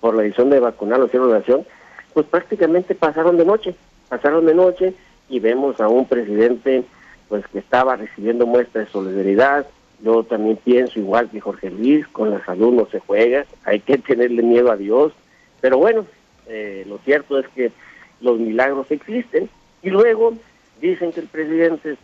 por 0.00 0.14
la 0.14 0.22
decisión 0.22 0.50
de 0.50 0.60
vacunar 0.60 1.00
a 1.00 1.16
la 1.16 1.38
nación, 1.38 1.64
pues 2.12 2.26
prácticamente 2.26 2.94
pasaron 2.94 3.36
de 3.36 3.44
noche, 3.44 3.74
pasaron 4.08 4.46
de 4.46 4.54
noche 4.54 4.94
y 5.28 5.40
vemos 5.40 5.80
a 5.80 5.88
un 5.88 6.06
presidente 6.06 6.84
pues 7.28 7.46
que 7.48 7.58
estaba 7.58 7.96
recibiendo 7.96 8.46
muestras 8.46 8.86
de 8.86 8.92
solidaridad. 8.92 9.66
Yo 10.02 10.22
también 10.24 10.56
pienso 10.56 10.98
igual 10.98 11.30
que 11.30 11.40
Jorge 11.40 11.70
Luis, 11.70 12.06
con 12.08 12.30
la 12.30 12.44
salud 12.44 12.72
no 12.72 12.86
se 12.86 13.00
juega, 13.00 13.46
hay 13.64 13.80
que 13.80 13.98
tenerle 13.98 14.42
miedo 14.42 14.70
a 14.70 14.76
Dios, 14.76 15.12
pero 15.60 15.78
bueno, 15.78 16.06
eh, 16.46 16.84
lo 16.86 16.98
cierto 16.98 17.38
es 17.38 17.48
que 17.48 17.72
los 18.20 18.38
milagros 18.38 18.90
existen 18.90 19.48
y 19.82 19.90
luego 19.90 20.34
dicen 20.80 21.12
que 21.12 21.20
el 21.20 21.26
presidente 21.28 21.96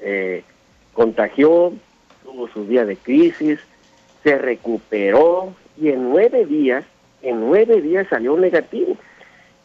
eh, 0.00 0.42
contagió, 0.92 1.72
tuvo 2.22 2.48
su 2.48 2.66
día 2.66 2.84
de 2.84 2.96
crisis, 2.96 3.60
se 4.22 4.38
recuperó 4.38 5.54
y 5.80 5.88
en 5.88 6.10
nueve 6.10 6.44
días, 6.44 6.84
en 7.22 7.40
nueve 7.40 7.80
días 7.80 8.06
salió 8.08 8.36
negativo. 8.36 8.96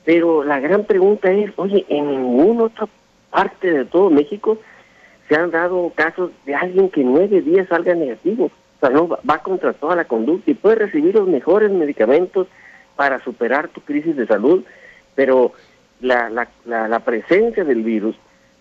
Pero 0.06 0.44
la 0.44 0.60
gran 0.60 0.86
pregunta 0.86 1.32
es, 1.32 1.52
oye, 1.58 1.86
en 1.90 2.10
ninguna 2.10 2.64
otra 2.66 2.88
parte 3.30 3.72
de 3.72 3.86
todo 3.86 4.10
México 4.10 4.58
se 5.28 5.36
han 5.36 5.52
dado 5.52 5.92
casos 5.96 6.32
de 6.46 6.56
alguien 6.56 6.90
que 6.90 7.04
nueve 7.04 7.42
días 7.42 7.68
salga 7.68 7.94
negativo. 7.96 8.46
O 8.46 8.80
sea, 8.80 8.90
no 8.90 9.08
va 9.08 9.40
contra 9.40 9.74
toda 9.74 9.96
la 9.96 10.06
conducta 10.06 10.52
y 10.52 10.54
puede 10.54 10.76
recibir 10.76 11.16
los 11.16 11.28
mejores 11.28 11.72
medicamentos 11.72 12.48
para 12.96 13.24
superar 13.24 13.68
tu 13.68 13.82
crisis 13.82 14.16
de 14.16 14.28
salud, 14.28 14.64
pero 15.16 15.54
la, 16.00 16.30
la, 16.30 16.88
la 16.88 17.00
presencia 17.00 17.64
del 17.64 17.84
virus 17.84 18.16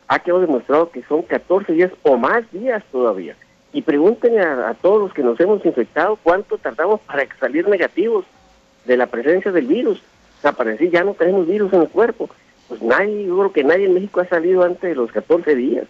ha 0.09 0.19
quedado 0.21 0.41
demostrado 0.41 0.91
que 0.91 1.03
son 1.03 1.23
14 1.23 1.73
días 1.73 1.93
o 2.03 2.17
más 2.17 2.51
días 2.53 2.83
todavía. 2.91 3.37
Y 3.73 3.83
pregúntenle 3.83 4.41
a, 4.41 4.75
todos 4.81 5.03
los 5.03 5.13
que 5.13 5.23
nos 5.23 5.39
hemos 5.41 5.65
infectado 5.65 6.19
cuánto 6.23 6.57
tardamos 6.59 7.01
para 7.01 7.27
salir 7.39 7.69
negativos 7.69 8.25
de 8.87 8.97
la 8.97 9.07
presencia 9.07 9.53
del 9.53 9.67
virus. 9.67 9.99
O 10.39 10.43
sea, 10.43 10.53
para 10.53 10.71
decir 10.71 10.91
ya 10.91 11.05
no 11.05 11.15
tenemos 11.15 11.47
virus 11.47 11.73
en 11.73 11.83
el 11.83 11.89
cuerpo. 11.89 12.31
Pues 12.69 12.81
nadie, 12.83 13.27
yo 13.27 13.37
creo 13.39 13.53
que 13.53 13.65
nadie 13.65 13.87
en 13.87 13.95
México 13.95 14.21
ha 14.21 14.29
salido 14.29 14.63
antes 14.63 14.83
de 14.83 14.95
los 14.95 15.13
14 15.13 15.55
días. 15.55 15.87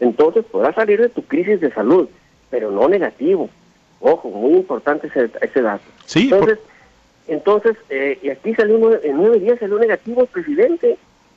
Entonces 0.00 0.44
podrás 0.44 0.74
salir 0.74 1.00
de 1.00 1.08
tu 1.08 1.22
crisis 1.22 1.60
de 1.60 1.72
salud, 1.72 2.08
pero 2.50 2.70
no 2.70 2.88
negativo. 2.88 3.48
Ojo, 4.00 4.28
muy 4.30 4.54
importante 4.54 5.08
ese, 5.08 5.30
ese 5.40 5.62
dato. 5.62 5.84
Sí, 6.06 6.30
entonces, 6.32 6.58
entonces 7.28 7.76
eh, 7.90 8.18
y 8.22 8.30
aquí 8.30 8.54
salió 8.54 9.02
en 9.02 9.16
nueve 9.16 9.38
días 9.38 9.58
salió 9.60 9.78
negativo 9.78 10.22
el 10.22 10.28
presidente. 10.28 10.96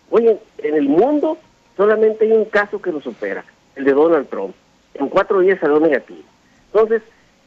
Oye, 0.10 0.38
en 0.60 0.76
el 0.76 0.88
mundo 0.88 1.38
solamente 1.76 2.26
hay 2.26 2.32
un 2.32 2.46
caso 2.46 2.82
que 2.82 2.92
lo 2.92 3.02
supera, 3.02 3.44
el 3.76 3.84
de 3.84 3.94
Donald 3.94 4.30
Trump. 4.30 4.56
En 4.94 5.10
cuatro 5.10 5.40
días 5.40 5.60
salió 5.60 5.80
negativo. 5.80 6.24
Entonces, 6.68 7.02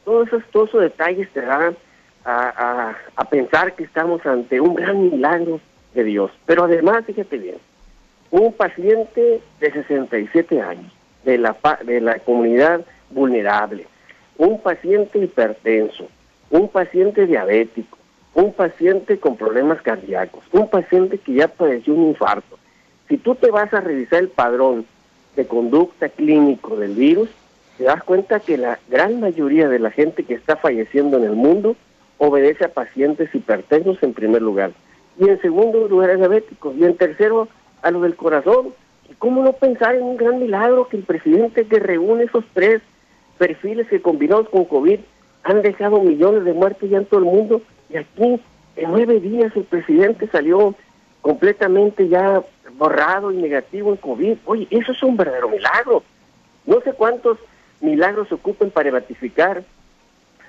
todos 0.05 0.27
esos, 0.27 0.43
todos 0.51 0.69
esos 0.69 0.81
detalles 0.81 1.29
te 1.31 1.41
dan 1.41 1.75
a, 2.23 2.95
a, 3.15 3.25
pensar 3.29 3.73
que 3.73 3.83
estamos 3.83 4.25
ante 4.25 4.59
un 4.59 4.75
gran 4.75 5.09
milagro 5.11 5.61
de 5.93 6.03
Dios. 6.03 6.31
Pero 6.45 6.65
además, 6.65 7.05
fíjate 7.05 7.37
bien, 7.37 7.57
un 8.31 8.51
paciente 8.53 9.41
de 9.59 9.71
67 9.71 10.61
años, 10.61 10.91
de 11.27 11.37
la, 11.37 11.57
de 11.83 11.99
la 11.99 12.19
comunidad 12.19 12.81
vulnerable, 13.09 13.85
un 14.37 14.61
paciente 14.61 15.19
hipertenso, 15.19 16.07
un 16.49 16.69
paciente 16.69 17.27
diabético, 17.27 17.97
un 18.33 18.53
paciente 18.53 19.19
con 19.19 19.35
problemas 19.35 19.81
cardíacos, 19.81 20.45
un 20.53 20.69
paciente 20.69 21.17
que 21.17 21.33
ya 21.33 21.49
padeció 21.49 21.93
un 21.93 22.07
infarto, 22.07 22.57
si 23.09 23.17
tú 23.17 23.35
te 23.35 23.51
vas 23.51 23.73
a 23.73 23.81
revisar 23.81 24.19
el 24.19 24.29
padrón 24.29 24.85
de 25.35 25.45
conducta 25.45 26.07
clínico 26.07 26.77
del 26.77 26.93
virus, 26.93 27.29
te 27.77 27.83
das 27.83 28.03
cuenta 28.03 28.39
que 28.39 28.57
la 28.57 28.79
gran 28.87 29.19
mayoría 29.19 29.67
de 29.67 29.79
la 29.79 29.91
gente 29.91 30.23
que 30.23 30.33
está 30.33 30.55
falleciendo 30.55 31.17
en 31.17 31.25
el 31.25 31.35
mundo 31.35 31.75
obedece 32.19 32.63
a 32.63 32.73
pacientes 32.73 33.35
hipertensos 33.35 34.01
en 34.01 34.13
primer 34.13 34.41
lugar, 34.41 34.71
y 35.19 35.27
en 35.27 35.41
segundo 35.41 35.89
lugar 35.89 36.11
a 36.11 36.15
diabéticos, 36.15 36.73
y 36.77 36.85
en 36.85 36.95
tercero 36.95 37.49
a 37.81 37.91
lo 37.91 37.99
del 37.99 38.15
corazón. 38.15 38.73
¿Y 39.09 39.13
cómo 39.15 39.43
no 39.43 39.53
pensar 39.53 39.95
en 39.95 40.03
un 40.03 40.17
gran 40.17 40.39
milagro 40.39 40.87
que 40.87 40.97
el 40.97 41.03
presidente 41.03 41.65
que 41.65 41.79
reúne 41.79 42.25
esos 42.25 42.43
tres 42.53 42.81
perfiles 43.37 43.87
que 43.87 44.01
combinados 44.01 44.49
con 44.49 44.65
COVID 44.65 44.99
han 45.43 45.61
dejado 45.61 46.01
millones 46.01 46.43
de 46.43 46.53
muertes 46.53 46.89
ya 46.89 46.97
en 46.97 47.05
todo 47.05 47.19
el 47.21 47.25
mundo, 47.25 47.61
y 47.89 47.97
aquí 47.97 48.41
en 48.75 48.91
nueve 48.91 49.19
días 49.19 49.55
el 49.55 49.63
presidente 49.63 50.27
salió 50.27 50.75
completamente 51.21 52.07
ya 52.09 52.41
borrado 52.73 53.31
y 53.31 53.37
negativo 53.37 53.91
en 53.91 53.97
COVID. 53.97 54.37
Oye, 54.45 54.67
eso 54.69 54.91
es 54.91 55.03
un 55.03 55.15
verdadero 55.17 55.49
milagro. 55.49 56.03
No 56.65 56.81
sé 56.81 56.93
cuántos 56.93 57.37
milagros 57.79 58.27
se 58.27 58.35
ocupen 58.35 58.71
para 58.71 58.91
ratificar 58.91 59.63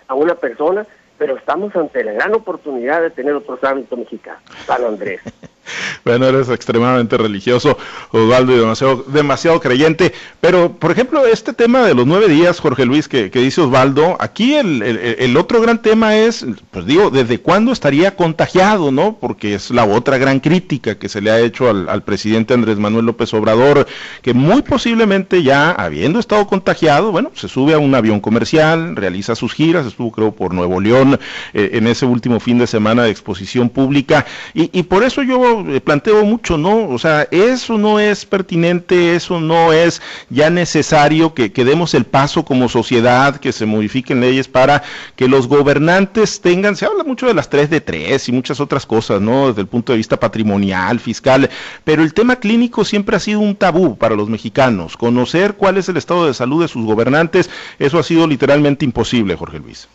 a 0.09 0.15
una 0.15 0.35
persona, 0.35 0.87
pero 1.17 1.37
estamos 1.37 1.75
ante 1.77 2.03
la 2.03 2.13
gran 2.13 2.35
oportunidad 2.35 3.03
de 3.03 3.11
tener 3.11 3.35
otro 3.35 3.59
santo 3.59 3.97
mexicano, 3.97 4.41
San 4.67 4.85
Andrés. 4.85 5.21
bueno, 6.05 6.27
eres 6.27 6.49
extremadamente 6.49 7.17
religioso, 7.17 7.79
Osvaldo, 8.11 8.55
y 8.55 8.59
demasiado, 8.59 9.05
demasiado 9.09 9.61
creyente. 9.61 10.13
Pero, 10.41 10.73
por 10.73 10.91
ejemplo, 10.91 11.27
este 11.27 11.53
tema 11.53 11.83
de 11.83 11.95
los 11.95 12.07
nueve 12.07 12.29
días, 12.29 12.61
Jorge 12.61 12.85
Luis, 12.85 13.09
que, 13.09 13.29
dice 13.31 13.61
Osvaldo, 13.61 14.17
aquí 14.21 14.55
el, 14.55 15.37
otro 15.37 15.61
gran 15.61 15.83
tema 15.83 16.17
es, 16.17 16.45
pues 16.71 16.87
digo, 16.87 17.11
¿desde 17.11 17.41
cuándo 17.41 17.73
estaría 17.73 18.17
contagiado, 18.17 18.91
no? 18.91 19.19
Porque 19.21 19.55
es 19.55 19.71
la 19.71 19.85
otra 19.85 20.19
gran 20.19 20.41
crítica 20.41 20.97
que 20.97 21.09
se 21.09 21.21
le 21.21 21.31
ha 21.31 21.41
hecho 21.41 21.69
al, 21.69 22.03
presidente 22.03 22.55
Andrés 22.55 22.79
Manuel 22.79 23.07
López 23.07 23.35
Obrador, 23.35 23.87
que 24.23 24.35
muy 24.35 24.63
posiblemente 24.63 25.43
ya 25.43 25.73
habiendo 25.73 26.19
estado 26.19 26.47
contagiado, 26.47 27.13
bueno, 27.13 27.31
se 27.35 27.49
sube 27.49 27.75
a 27.75 27.79
un 27.79 27.95
avión 27.95 28.21
comercial, 28.21 28.97
realiza 28.97 29.35
sus 29.35 29.53
giras, 29.53 29.87
estuvo 29.87 30.13
creo 30.13 30.33
por 30.33 30.55
Nuevo 30.55 30.81
León 30.81 31.19
eh, 31.53 31.71
en 31.75 31.87
ese 31.87 32.07
último 32.07 32.41
fin 32.41 32.59
de 32.59 32.67
semana 32.67 33.03
de 33.03 33.11
exposición 33.11 33.69
pública, 33.69 34.25
y, 34.55 34.71
y 34.79 34.85
por 34.85 35.03
eso 35.03 35.23
yo 35.23 35.58
eh, 35.67 35.81
planteo 35.81 36.25
mucho, 36.25 36.59
¿no? 36.59 36.89
O 36.89 36.99
sea, 36.99 37.29
eso 37.31 37.79
no 37.79 37.99
es 37.99 38.25
pertinente, 38.25 39.15
eso 39.15 39.41
no 39.41 39.73
es 39.73 40.03
ya 40.31 40.51
necesario 40.51 41.35
que, 41.35 41.53
que 41.53 41.65
demos 41.65 41.95
el 41.95 42.05
paso 42.05 42.45
como 42.45 42.69
sociedad, 42.69 43.37
que 43.37 43.53
se 43.53 43.67
modifiquen 43.67 44.21
leyes 44.21 44.49
para 44.49 44.83
que 45.17 45.29
los 45.29 45.49
gobernantes 45.49 46.41
tengan, 46.41 46.77
se 46.77 46.87
habla 46.87 47.05
mucho 47.05 47.27
de 47.27 47.35
las 47.35 47.51
3 47.51 47.71
de 47.71 47.81
3 47.81 48.29
y 48.29 48.33
muchas 48.33 48.61
otras 48.61 48.87
cosas, 48.87 49.21
¿no? 49.21 49.49
Desde 49.49 49.63
el 49.63 49.67
punto 49.67 49.93
de 49.93 49.99
vista 49.99 50.19
patrimonial, 50.19 51.01
fiscal, 51.01 51.49
pero 51.85 52.03
el 52.03 52.15
tema 52.15 52.37
clínico 52.37 52.85
siempre 52.85 53.17
ha 53.17 53.21
sido 53.21 53.41
un 53.41 53.57
tabú 53.57 53.97
para 53.97 54.15
los 54.15 54.29
mexicanos. 54.29 54.97
Conocer 54.97 55.55
cuál 55.55 55.79
es 55.79 55.89
el 55.89 55.97
estado 55.97 56.27
de 56.27 56.35
salud 56.35 56.63
de 56.63 56.69
sus 56.69 56.85
gobernantes, 56.85 57.51
eso 57.79 57.99
ha 57.99 58.03
sido 58.03 58.27
literalmente 58.27 58.85
imposible, 58.85 59.37
Jorge 59.37 59.59
Luis. 59.59 59.89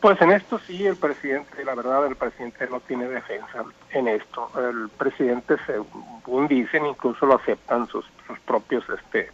Pues 0.00 0.20
en 0.22 0.30
esto 0.30 0.60
sí, 0.60 0.86
el 0.86 0.96
presidente, 0.96 1.64
la 1.64 1.74
verdad, 1.74 2.06
el 2.06 2.14
presidente 2.14 2.68
no 2.70 2.78
tiene 2.80 3.08
defensa 3.08 3.64
en 3.90 4.06
esto. 4.06 4.48
El 4.56 4.88
presidente, 4.90 5.56
según 5.66 6.46
dicen, 6.46 6.86
incluso 6.86 7.26
lo 7.26 7.34
aceptan 7.34 7.88
sus, 7.88 8.04
sus 8.26 8.38
propios, 8.40 8.84
este, 8.90 9.30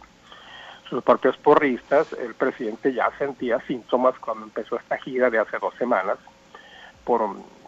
sus 0.89 1.03
propios 1.03 1.37
porristas. 1.37 2.13
El 2.13 2.33
presidente 2.33 2.93
ya 2.93 3.11
sentía 3.19 3.59
síntomas 3.67 4.17
cuando 4.17 4.45
empezó 4.45 4.77
esta 4.77 4.97
gira 4.97 5.29
de 5.29 5.37
hace 5.37 5.59
dos 5.59 5.75
semanas 5.75 6.17
por 7.03 7.21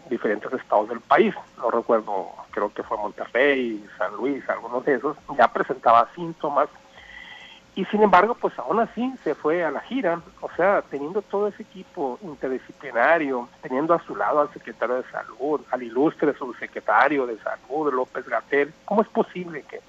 diferentes 0.10 0.51
estados 0.54 0.89
del 0.89 1.01
país. 1.01 1.36
No 1.60 1.70
recuerdo, 1.70 2.32
creo 2.50 2.74
que 2.74 2.82
fue 2.82 2.98
Monterrey, 2.98 3.86
San 4.00 4.16
Luis, 4.16 4.48
algunos 4.50 4.84
de 4.86 4.96
esos. 4.96 5.16
Ya 5.38 5.48
presentaba 5.50 6.10
síntomas 6.16 6.68
y 7.77 7.86
sin 7.86 8.01
embargo, 8.01 8.34
pues 8.34 8.57
aún 8.57 8.79
así 8.79 9.13
se 9.24 9.36
fue 9.36 9.63
a 9.63 9.69
la 9.69 9.81
gira, 9.81 10.19
o 10.41 10.50
sea, 10.57 10.81
teniendo 10.81 11.22
todo 11.22 11.48
ese 11.48 11.62
equipo 11.62 12.17
interdisciplinario, 12.24 13.48
teniendo 13.62 13.93
a 13.93 14.01
su 14.01 14.15
lado 14.15 14.41
al 14.41 14.51
secretario 14.51 14.96
de 14.96 15.03
Salud, 15.12 15.62
al 15.69 15.84
ilustre 15.84 16.34
subsecretario 16.34 17.27
de 17.27 17.38
Salud, 17.38 17.93
López 17.93 18.27
Gatel, 18.27 18.74
¿cómo 18.84 19.03
es 19.03 19.07
posible 19.10 19.62
que, 19.62 19.81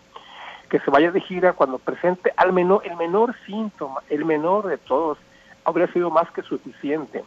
que 0.69 0.81
se 0.81 0.91
vaya 0.91 1.11
de 1.11 1.23
gira 1.23 1.55
cuando 1.55 1.79
presente 1.79 2.31
al 2.37 2.53
menor, 2.53 2.83
el 2.85 2.95
menor 2.95 3.35
síntoma, 3.47 4.03
el 4.11 4.27
menor 4.27 4.67
de 4.67 4.77
todos, 4.77 5.17
habría 5.65 5.87
sido 5.87 6.11
más 6.11 6.31
que 6.33 6.43
suficiente 6.43 7.25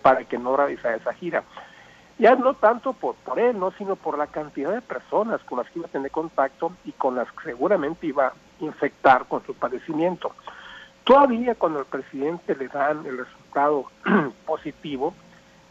para 0.00 0.22
que 0.22 0.38
no 0.38 0.56
realizara 0.56 0.94
esa 0.94 1.12
gira? 1.12 1.42
Ya 2.20 2.36
no 2.36 2.54
tanto 2.54 2.92
por, 2.92 3.16
por 3.16 3.40
él, 3.40 3.58
no, 3.58 3.72
sino 3.72 3.96
por 3.96 4.16
la 4.16 4.28
cantidad 4.28 4.72
de 4.72 4.80
personas 4.80 5.42
con 5.42 5.58
las 5.58 5.68
que 5.70 5.80
iba 5.80 5.88
a 5.88 5.90
tener 5.90 6.12
contacto 6.12 6.70
y 6.84 6.92
con 6.92 7.16
las 7.16 7.26
que 7.32 7.50
seguramente 7.50 8.06
iba 8.06 8.32
infectar 8.64 9.26
con 9.26 9.44
su 9.44 9.54
padecimiento. 9.54 10.32
Todavía 11.04 11.54
cuando 11.54 11.80
el 11.80 11.86
presidente 11.86 12.56
le 12.56 12.68
dan 12.68 13.04
el 13.06 13.18
resultado 13.18 13.90
positivo, 14.46 15.14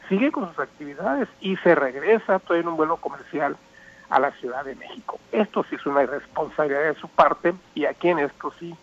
sigue 0.10 0.32
con 0.32 0.48
sus 0.50 0.60
actividades 0.60 1.28
y 1.40 1.56
se 1.58 1.76
regresa 1.76 2.40
todo 2.40 2.58
en 2.58 2.68
un 2.68 2.78
vuelo 2.78 2.98
comercial 2.98 3.58
a 4.10 4.20
la 4.20 4.32
Ciudad 4.34 4.64
de 4.64 4.76
México. 4.76 5.20
Esto 5.32 5.66
sí 5.70 5.76
es 5.76 5.86
una 5.86 6.04
irresponsabilidad 6.04 6.84
de 6.84 6.96
su 6.96 7.08
parte 7.08 7.54
y 7.74 7.86
aquí 7.86 8.10
en 8.10 8.20
esto 8.20 8.54
sí 8.60 8.76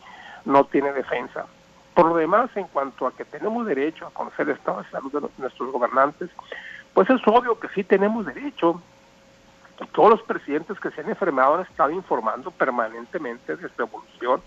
no 0.44 0.64
tiene 0.64 0.92
defensa. 0.92 1.46
Por 1.94 2.06
lo 2.06 2.16
demás, 2.16 2.50
en 2.56 2.64
cuanto 2.64 3.06
a 3.06 3.12
que 3.14 3.24
tenemos 3.24 3.66
derecho 3.66 4.06
a 4.06 4.10
conocer 4.10 4.48
el 4.48 4.56
estado 4.56 4.82
de 4.82 4.90
salud 4.90 5.12
de 5.12 5.28
nuestros 5.38 5.70
gobernantes, 5.70 6.30
pues 6.94 7.08
es 7.10 7.20
obvio 7.26 7.58
que 7.60 7.68
sí 7.68 7.84
tenemos 7.84 8.26
derecho. 8.26 8.82
Todos 9.92 10.10
los 10.10 10.22
presidentes 10.22 10.78
que 10.78 10.90
se 10.90 11.00
han 11.00 11.08
enfermado 11.08 11.54
han 11.54 11.62
estado 11.62 11.90
informando 11.90 12.50
permanentemente 12.50 13.56
de 13.56 13.68
su 13.68 13.82
evolución, 13.82 14.42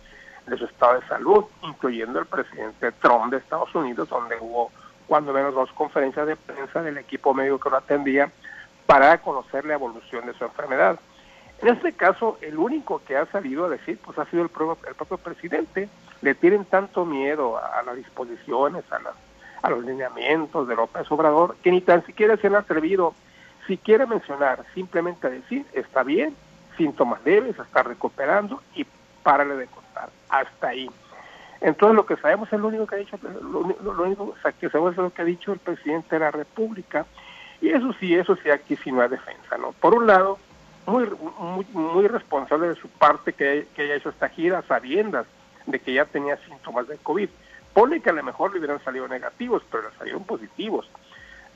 de 0.48 0.58
su 0.58 0.66
estado 0.66 1.00
de 1.00 1.08
salud, 1.08 1.46
incluyendo 1.62 2.20
el 2.20 2.26
presidente 2.26 2.92
Trump 2.94 3.32
de 3.32 3.38
Estados 3.38 3.74
Unidos, 3.74 4.10
donde 4.10 4.38
hubo 4.40 4.72
cuando 5.08 5.34
menos 5.34 5.54
dos 5.54 5.72
conferencias 5.74 6.28
de 6.28 6.36
prensa 6.36 6.82
del 6.82 6.98
equipo 6.98 7.34
médico 7.34 7.60
que 7.60 7.70
lo 7.70 7.78
atendía 7.78 8.32
para 8.86 9.18
conocer 9.20 9.66
la 9.66 9.74
evolución 9.74 10.26
de 10.26 10.34
su 10.34 10.44
enfermedad. 10.44 11.00
En 11.62 11.70
este 11.70 11.94
caso, 11.94 12.38
el 12.42 12.58
único 12.58 13.02
que 13.06 13.16
ha 13.16 13.26
salido 13.28 13.66
a 13.66 13.70
decir, 13.70 13.98
pues 14.04 14.18
ha 14.20 14.26
sido 14.26 14.44
el 14.44 14.50
propio, 14.50 14.88
el 14.88 14.96
propio 14.96 15.18
presidente. 15.18 15.88
Le 16.22 16.36
tienen 16.36 16.66
tanto 16.66 17.06
miedo 17.06 17.58
a, 17.58 17.82
las 17.84 17.96
disposiciones, 17.96 18.84
a, 18.92 19.00
a 19.62 19.70
los 19.70 19.84
lineamientos 19.84 20.68
de 20.68 20.76
López 20.76 21.10
Obrador, 21.12 21.56
que 21.64 21.72
ni 21.72 21.82
tan 21.82 22.06
siquiera 22.06 22.38
se 22.38 22.48
han 22.48 22.56
atrevido, 22.56 23.14
si 23.68 23.78
quiere 23.78 24.06
mencionar, 24.06 24.66
simplemente 24.74 25.28
a 25.28 25.30
decir, 25.30 25.66
está 25.74 26.04
bien, 26.04 26.36
síntomas 26.78 27.24
leves, 27.24 27.58
está 27.58 27.84
recuperando 27.84 28.62
y 28.76 28.86
párale 29.24 29.56
de 29.56 29.68
contar. 29.68 30.10
Hasta 30.30 30.70
ahí. 30.70 30.90
Entonces 31.62 31.96
lo 31.96 32.06
que 32.06 32.18
sabemos 32.18 32.52
es 32.52 32.60
lo 32.60 32.68
único 32.68 32.86
que 32.88 32.96
ha 32.96 32.98
dicho, 33.00 33.18
lo, 33.22 33.60
único 34.04 34.36
que 34.60 34.70
sabemos 34.70 34.92
es 34.92 34.98
lo 34.98 35.14
que 35.14 35.22
ha 35.22 35.26
dicho 35.26 35.54
el 35.54 35.60
presidente 35.60 36.16
de 36.16 36.20
la 36.20 36.32
República. 36.32 37.06
Y 37.62 37.70
eso 37.70 37.94
sí, 38.00 38.14
eso 38.14 38.36
sí 38.44 38.50
aquí 38.50 38.76
sí 38.76 38.92
no 38.92 39.02
hay 39.02 39.08
defensa, 39.08 39.58
¿no? 39.58 39.72
Por 39.72 39.94
un 39.94 40.06
lado, 40.06 40.38
muy, 40.86 41.08
muy, 41.72 42.08
responsable 42.08 42.68
de 42.68 42.76
su 42.76 42.90
parte 42.90 43.32
que, 43.32 43.68
haya 43.78 43.96
hecho 43.96 44.10
esta 44.10 44.28
gira 44.28 44.62
sabiendas 44.64 45.26
de 45.66 45.80
que 45.80 45.94
ya 45.94 46.04
tenía 46.04 46.36
síntomas 46.46 46.88
de 46.90 46.98
COVID. 46.98 47.30
Pone 47.74 48.02
que 48.02 48.10
a 48.10 48.14
lo 48.14 48.24
mejor 48.24 48.52
le 48.52 48.60
hubieran 48.60 48.84
salido 48.84 49.08
negativos, 49.08 49.64
pero 49.72 49.90
le 49.90 49.98
salieron 49.98 50.26
positivos. 50.26 50.90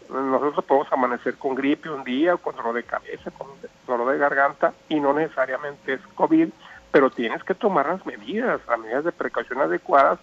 Nosotros 0.09 0.63
podemos 0.65 0.91
amanecer 0.91 1.35
con 1.35 1.55
gripe 1.55 1.89
un 1.89 2.03
día, 2.03 2.37
con 2.37 2.55
dolor 2.55 2.75
de 2.75 2.83
cabeza, 2.83 3.31
con 3.31 3.47
dolor 3.85 4.13
de 4.13 4.17
garganta, 4.17 4.73
y 4.89 4.99
no 4.99 5.13
necesariamente 5.13 5.93
es 5.93 6.01
COVID, 6.15 6.49
pero 6.91 7.09
tienes 7.09 7.43
que 7.43 7.53
tomar 7.53 7.87
las 7.87 8.05
medidas, 8.05 8.61
las 8.67 8.79
medidas 8.79 9.03
de 9.03 9.11
precaución 9.11 9.59
adecuadas 9.59 10.19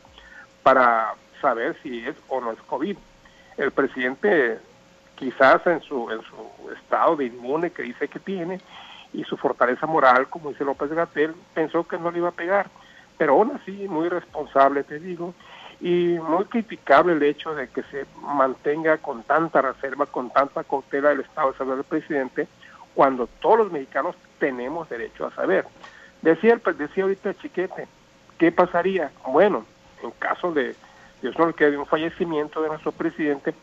para 0.62 1.14
saber 1.40 1.76
si 1.82 2.06
es 2.06 2.16
o 2.28 2.40
no 2.40 2.52
es 2.52 2.60
COVID. 2.62 2.96
El 3.58 3.70
presidente 3.70 4.58
quizás 5.16 5.66
en 5.66 5.80
su, 5.82 6.10
en 6.10 6.22
su 6.22 6.72
estado 6.72 7.16
de 7.16 7.26
inmune 7.26 7.70
que 7.70 7.82
dice 7.82 8.08
que 8.08 8.18
tiene, 8.18 8.60
y 9.12 9.22
su 9.24 9.36
fortaleza 9.36 9.86
moral, 9.86 10.28
como 10.28 10.50
dice 10.50 10.64
López 10.64 10.90
Gatel, 10.90 11.34
pensó 11.54 11.86
que 11.86 11.98
no 11.98 12.10
le 12.10 12.18
iba 12.18 12.30
a 12.30 12.32
pegar. 12.32 12.68
Pero 13.16 13.34
aún 13.34 13.52
así, 13.52 13.86
muy 13.88 14.08
responsable, 14.08 14.82
te 14.82 14.98
digo, 14.98 15.34
y 15.84 16.18
muy 16.18 16.46
criticable 16.46 17.12
el 17.12 17.22
hecho 17.22 17.54
de 17.54 17.68
que 17.68 17.82
se 17.82 18.06
mantenga 18.22 18.96
con 18.96 19.22
tanta 19.22 19.60
reserva, 19.60 20.06
con 20.06 20.30
tanta 20.30 20.64
cautela 20.64 21.12
el 21.12 21.20
estado 21.20 21.52
de 21.52 21.58
salud 21.58 21.74
del 21.74 21.84
presidente, 21.84 22.48
cuando 22.94 23.26
todos 23.26 23.58
los 23.58 23.70
mexicanos 23.70 24.16
tenemos 24.38 24.88
derecho 24.88 25.26
a 25.26 25.34
saber. 25.34 25.66
Decía, 26.22 26.54
el, 26.54 26.78
decía 26.78 27.02
ahorita 27.04 27.34
Chiquete, 27.34 27.86
¿qué 28.38 28.50
pasaría? 28.50 29.12
Bueno, 29.26 29.66
en 30.02 30.10
caso 30.12 30.52
de, 30.52 30.74
Dios 31.20 31.38
no 31.38 31.52
que 31.52 31.76
un 31.76 31.84
fallecimiento 31.84 32.62
de 32.62 32.68
nuestro 32.70 32.90
presidente, 32.90 33.54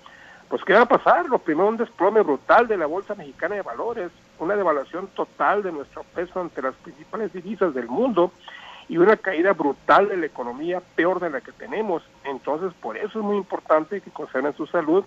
pues 0.47 0.63
¿qué 0.63 0.73
va 0.73 0.81
a 0.81 0.85
pasar? 0.85 1.27
Lo 1.27 1.39
primero, 1.39 1.69
un 1.69 1.77
desplome 1.77 2.21
brutal 2.21 2.67
de 2.67 2.77
la 2.77 2.85
Bolsa 2.85 3.15
Mexicana 3.15 3.55
de 3.55 3.63
Valores, 3.63 4.11
una 4.37 4.55
devaluación 4.55 5.07
total 5.15 5.63
de 5.63 5.71
nuestro 5.71 6.03
peso 6.03 6.39
ante 6.39 6.61
las 6.61 6.75
principales 6.75 7.33
divisas 7.33 7.73
del 7.73 7.87
mundo 7.87 8.31
y 8.91 8.97
una 8.97 9.15
caída 9.15 9.53
brutal 9.53 10.09
de 10.09 10.17
la 10.17 10.25
economía 10.25 10.81
peor 10.81 11.21
de 11.21 11.29
la 11.29 11.39
que 11.39 11.53
tenemos. 11.53 12.03
Entonces, 12.25 12.73
por 12.81 12.97
eso 12.97 13.19
es 13.19 13.23
muy 13.23 13.37
importante 13.37 14.01
que 14.01 14.11
conserven 14.11 14.53
su 14.57 14.67
salud 14.67 15.05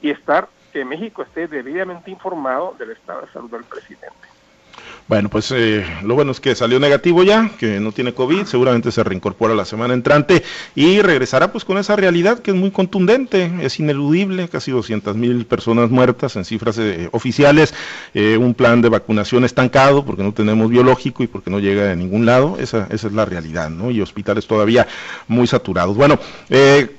y 0.00 0.08
estar, 0.08 0.48
que 0.72 0.86
México 0.86 1.20
esté 1.20 1.46
debidamente 1.46 2.10
informado 2.10 2.74
del 2.78 2.92
estado 2.92 3.20
de 3.20 3.32
salud 3.32 3.50
del 3.50 3.64
presidente. 3.64 4.16
Bueno, 5.08 5.28
pues 5.28 5.52
eh, 5.52 5.86
lo 6.02 6.16
bueno 6.16 6.32
es 6.32 6.40
que 6.40 6.56
salió 6.56 6.80
negativo 6.80 7.22
ya, 7.22 7.52
que 7.60 7.78
no 7.78 7.92
tiene 7.92 8.12
COVID, 8.12 8.44
seguramente 8.44 8.90
se 8.90 9.04
reincorpora 9.04 9.54
la 9.54 9.64
semana 9.64 9.94
entrante 9.94 10.42
y 10.74 11.00
regresará 11.00 11.52
pues 11.52 11.64
con 11.64 11.78
esa 11.78 11.94
realidad 11.94 12.40
que 12.40 12.50
es 12.50 12.56
muy 12.56 12.72
contundente, 12.72 13.52
es 13.62 13.78
ineludible, 13.78 14.48
casi 14.48 14.72
200 14.72 15.14
mil 15.14 15.46
personas 15.46 15.90
muertas 15.90 16.34
en 16.34 16.44
cifras 16.44 16.78
eh, 16.78 17.08
oficiales, 17.12 17.72
eh, 18.14 18.36
un 18.36 18.52
plan 18.52 18.82
de 18.82 18.88
vacunación 18.88 19.44
estancado 19.44 20.04
porque 20.04 20.24
no 20.24 20.32
tenemos 20.32 20.70
biológico 20.70 21.22
y 21.22 21.28
porque 21.28 21.50
no 21.50 21.60
llega 21.60 21.84
de 21.84 21.94
ningún 21.94 22.26
lado, 22.26 22.56
esa, 22.58 22.88
esa 22.90 23.06
es 23.06 23.12
la 23.12 23.24
realidad, 23.24 23.70
¿no? 23.70 23.92
Y 23.92 24.00
hospitales 24.00 24.48
todavía 24.48 24.88
muy 25.28 25.46
saturados. 25.46 25.96
Bueno, 25.96 26.18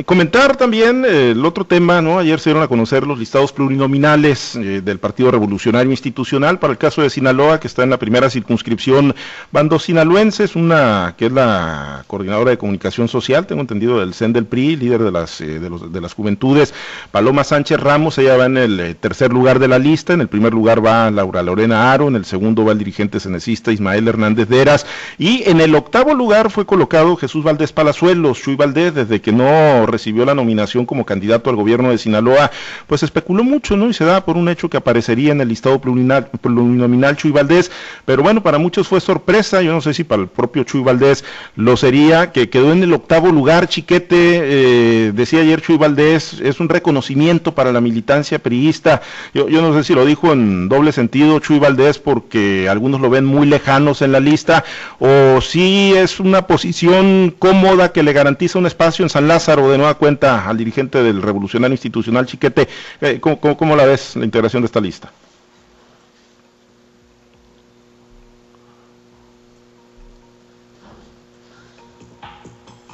comentar 0.06 0.56
también 0.56 1.04
el 1.04 1.44
otro 1.46 1.66
tema, 1.66 2.02
¿no? 2.02 2.20
Ayer 2.20 2.40
se 2.40 2.52
dieron 2.52 2.63
a 2.63 2.70
conocer 2.70 3.06
los 3.06 3.20
listados 3.20 3.52
plurinominales 3.52 4.58
del 4.58 5.00
Partido 5.00 5.30
Revolucionario 5.30 5.92
Institucional 5.92 6.58
para 6.58 6.72
el 6.72 6.78
caso 6.78 7.02
de 7.02 7.10
Sinaloa, 7.10 7.60
que 7.60 7.67
está 7.68 7.84
en 7.84 7.92
la 7.92 8.00
primera 8.00 8.30
circunscripción. 8.30 9.16
Van 9.52 9.70
dos 9.70 9.84
sinaloenses, 9.84 10.56
una 10.56 11.14
que 11.18 11.28
es 11.28 11.32
la 11.32 12.04
coordinadora 12.08 12.52
de 12.52 12.58
comunicación 12.58 13.08
social, 13.08 13.46
tengo 13.46 13.62
entendido, 13.62 14.00
del 14.00 14.14
CEN 14.14 14.34
del 14.34 14.46
PRI, 14.46 14.76
líder 14.76 15.04
de 15.04 15.12
las, 15.12 15.40
eh, 15.42 15.60
de, 15.60 16.02
las 16.02 16.14
juventudes, 16.14 16.74
Paloma 17.12 17.44
Sánchez 17.44 17.80
Ramos, 17.80 18.18
ella 18.18 18.38
va 18.38 18.46
en 18.46 18.58
el 18.58 18.80
eh, 18.80 18.96
tercer 18.96 19.32
lugar 19.32 19.60
de 19.60 19.68
la 19.68 19.80
lista, 19.80 20.14
en 20.14 20.22
el 20.22 20.28
primer 20.28 20.54
lugar 20.54 20.86
va 20.86 21.12
Laura 21.12 21.44
Lorena 21.44 21.92
Aro, 21.92 22.08
en 22.08 22.16
el 22.16 22.26
segundo 22.26 22.66
va 22.66 22.72
el 22.72 22.78
dirigente 22.78 23.20
cenecista 23.20 23.72
Ismael 23.72 24.08
Hernández 24.08 24.48
Deras, 24.50 24.86
y 25.18 25.44
en 25.50 25.62
el 25.62 25.76
octavo 25.76 26.14
lugar 26.14 26.50
fue 26.50 26.66
colocado 26.66 27.16
Jesús 27.16 27.44
Valdés 27.44 27.72
Palazuelos, 27.72 28.42
Chuy 28.42 28.56
Valdés, 28.56 28.94
desde 28.94 29.22
que 29.22 29.32
no 29.32 29.86
recibió 29.86 30.26
la 30.26 30.36
nominación 30.36 30.86
como 30.86 31.06
candidato 31.06 31.50
al 31.50 31.56
gobierno 31.56 31.92
de 31.92 31.98
Sinaloa, 31.98 32.52
pues 32.88 33.04
especuló 33.04 33.44
mucho, 33.44 33.76
¿no? 33.78 33.90
Y 33.90 33.94
se 33.94 34.06
da 34.06 34.24
por 34.24 34.38
un 34.38 34.50
hecho 34.50 34.70
que 34.70 34.78
aparecería 34.78 35.32
en 35.32 35.42
el 35.42 35.50
listado 35.50 35.80
plurinominal 35.80 37.18
Chuy 37.18 37.32
Valdés, 37.32 37.57
pero 38.06 38.24
bueno, 38.24 38.41
para 38.41 38.58
muchos 38.58 38.88
fue 38.88 39.02
sorpresa, 39.02 39.62
yo 39.62 39.74
no 39.74 39.82
sé 39.82 39.93
si 39.93 40.04
para 40.04 40.22
el 40.22 40.28
propio 40.28 40.63
Chuy 40.63 40.82
Valdés 40.82 41.24
lo 41.56 41.78
sería, 41.78 42.32
que 42.32 42.50
quedó 42.50 42.72
en 42.72 42.84
el 42.84 42.93
octavo 42.93 43.32
lugar, 43.32 43.67
Chiquete, 43.67 44.41
eh, 44.43 45.12
decía 45.13 45.41
ayer 45.41 45.62
Chuy 45.62 45.78
Valdés, 45.78 46.39
es 46.41 46.60
un 46.60 46.70
reconocimiento 46.70 47.54
para 47.54 47.72
la 47.72 47.82
militancia 47.82 48.39
priista, 48.39 49.02
yo, 49.34 49.48
no 49.50 49.74
sé 49.74 49.84
si 49.84 49.93
lo 49.93 50.06
dijo 50.06 50.34
en 50.34 50.70
doble 50.70 50.91
sentido 50.91 51.39
Chuy 51.39 51.60
Valdés 51.60 52.00
porque 52.00 52.67
algunos 52.70 53.02
lo 53.02 53.10
ven 53.10 53.26
muy 53.26 53.48
lejanos 53.48 54.02
en 54.02 54.12
la 54.12 54.20
lista, 54.20 54.63
o 55.00 55.41
si 55.41 55.93
es 55.96 56.20
una 56.20 56.48
posición 56.48 57.34
cómoda 57.38 57.91
que 57.91 58.04
le 58.04 58.13
garantiza 58.13 58.60
un 58.60 58.65
espacio 58.65 59.04
en 59.04 59.10
San 59.10 59.28
Lázaro 59.28 59.70
de 59.70 59.78
nueva 59.78 59.96
cuenta 59.96 60.48
al 60.48 60.58
dirigente 60.58 61.04
del 61.04 61.22
Revolucionario 61.22 61.74
Institucional 61.74 62.26
Chiquete, 62.26 62.67
eh, 63.02 63.20
cómo 63.20 63.76
la 63.76 63.86
ves 63.86 64.15
la 64.15 64.26
integración 64.26 64.62
de 64.62 64.67
esta 64.67 64.82
lista? 64.82 65.12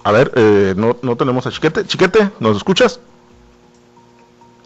A 0.04 0.12
ver, 0.12 0.32
eh, 0.36 0.74
no, 0.76 0.98
no 1.02 1.16
tenemos 1.16 1.48
a 1.48 1.52
Chiquete. 1.52 1.86
Chiquete, 1.86 2.30
¿nos 2.40 2.58
escuchas? 2.58 3.00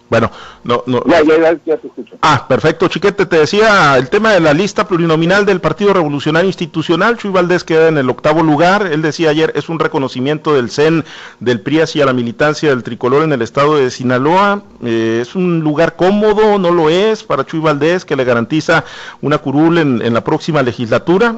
Bueno, 0.10 0.32
no, 0.64 0.84
no. 0.86 1.04
Ya, 1.06 1.22
ya, 1.22 1.60
ya, 1.66 1.78
te 1.78 1.88
escucho. 1.88 2.16
Ah, 2.22 2.46
perfecto, 2.48 2.88
Chiquete. 2.88 3.26
Te 3.26 3.40
decía 3.40 3.98
el 3.98 4.10
tema 4.10 4.32
de 4.32 4.40
la 4.40 4.54
lista 4.54 4.88
plurinominal 4.88 5.46
del 5.46 5.60
Partido 5.60 5.94
Revolucionario 5.94 6.48
Institucional. 6.48 7.18
Chuy 7.18 7.32
Valdés 7.32 7.66
queda 7.66 7.90
en 7.90 7.98
el 7.98 8.10
octavo 8.10 8.42
lugar. 8.42 8.88
Él 8.88 9.02
decía 9.02 9.32
ayer, 9.32 9.52
es 9.56 9.68
un 9.68 9.80
reconocimiento 9.80 10.54
del 10.54 10.70
CEN, 10.70 11.04
del 11.42 11.60
PRI 11.60 11.82
hacia 11.82 12.06
la 12.06 12.14
militancia 12.14 12.70
del 12.70 12.84
tricolor 12.84 13.24
en 13.24 13.34
el 13.34 13.42
estado 13.42 13.76
de 13.76 13.92
Sinaloa. 13.92 14.64
Eh, 14.82 15.20
es 15.22 15.36
un 15.36 15.60
lugar 15.60 15.98
cómodo, 15.98 16.58
no 16.58 16.72
lo 16.72 16.90
es, 16.90 17.24
para 17.24 17.46
Chuy 17.46 17.60
Valdés, 17.60 18.06
que 18.06 18.16
le 18.16 18.24
garantiza 18.24 18.86
una 19.22 19.40
curul 19.40 19.78
en, 19.78 20.02
en 20.02 20.14
la 20.14 20.24
próxima 20.24 20.64
legislatura. 20.64 21.36